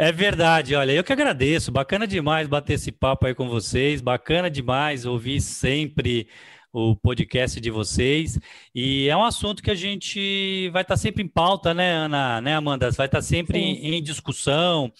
[0.00, 1.72] É verdade, olha, eu que agradeço.
[1.72, 6.28] Bacana demais bater esse papo aí com vocês, bacana demais ouvir sempre
[6.78, 8.38] o podcast de vocês.
[8.74, 12.54] E é um assunto que a gente vai estar sempre em pauta, né, Ana, né,
[12.54, 12.90] Amanda?
[12.92, 14.92] Vai estar sempre em, em, discussão.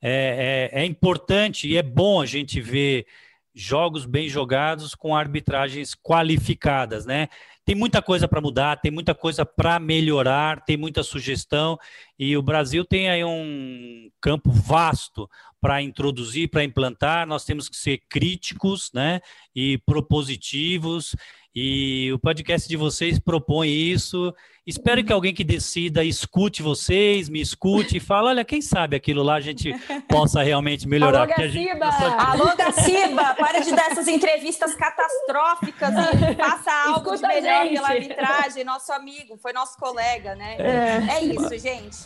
[0.00, 3.06] É, é, é importante e é bom a gente ver
[3.54, 7.28] jogos bem jogados com arbitragens qualificadas, né?
[7.64, 11.76] Tem muita coisa para mudar, tem muita coisa para melhorar, tem muita sugestão
[12.18, 15.28] e o Brasil tem aí um campo vasto
[15.60, 17.26] para introduzir, para implantar.
[17.26, 19.20] Nós temos que ser críticos, né?
[19.54, 21.14] E propositivos
[21.58, 24.30] e o podcast de vocês propõe isso.
[24.66, 29.22] Espero que alguém que decida escute vocês, me escute e fale, olha, quem sabe aquilo
[29.22, 29.72] lá a gente
[30.06, 31.20] possa realmente melhorar.
[31.20, 31.90] Alô, Gaciba!
[31.92, 32.02] Gente...
[32.18, 33.34] Alô, Gaciba!
[33.36, 38.64] Para de dar essas entrevistas catastróficas e faça algo Escuta de melhor pela arbitragem.
[38.64, 40.56] Nosso amigo, foi nosso colega, né?
[40.58, 42.05] É, é isso, gente.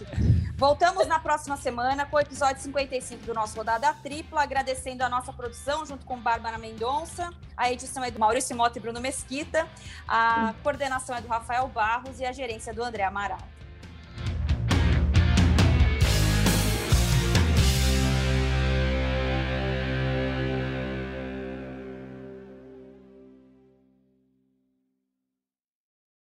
[0.57, 5.32] Voltamos na próxima semana com o episódio 55 do nosso Rodada Tripla, agradecendo a nossa
[5.32, 7.30] produção junto com Bárbara Mendonça.
[7.57, 9.66] A edição é do Maurício Mota e Bruno Mesquita.
[10.07, 13.38] A coordenação é do Rafael Barros e a gerência do André Amaral.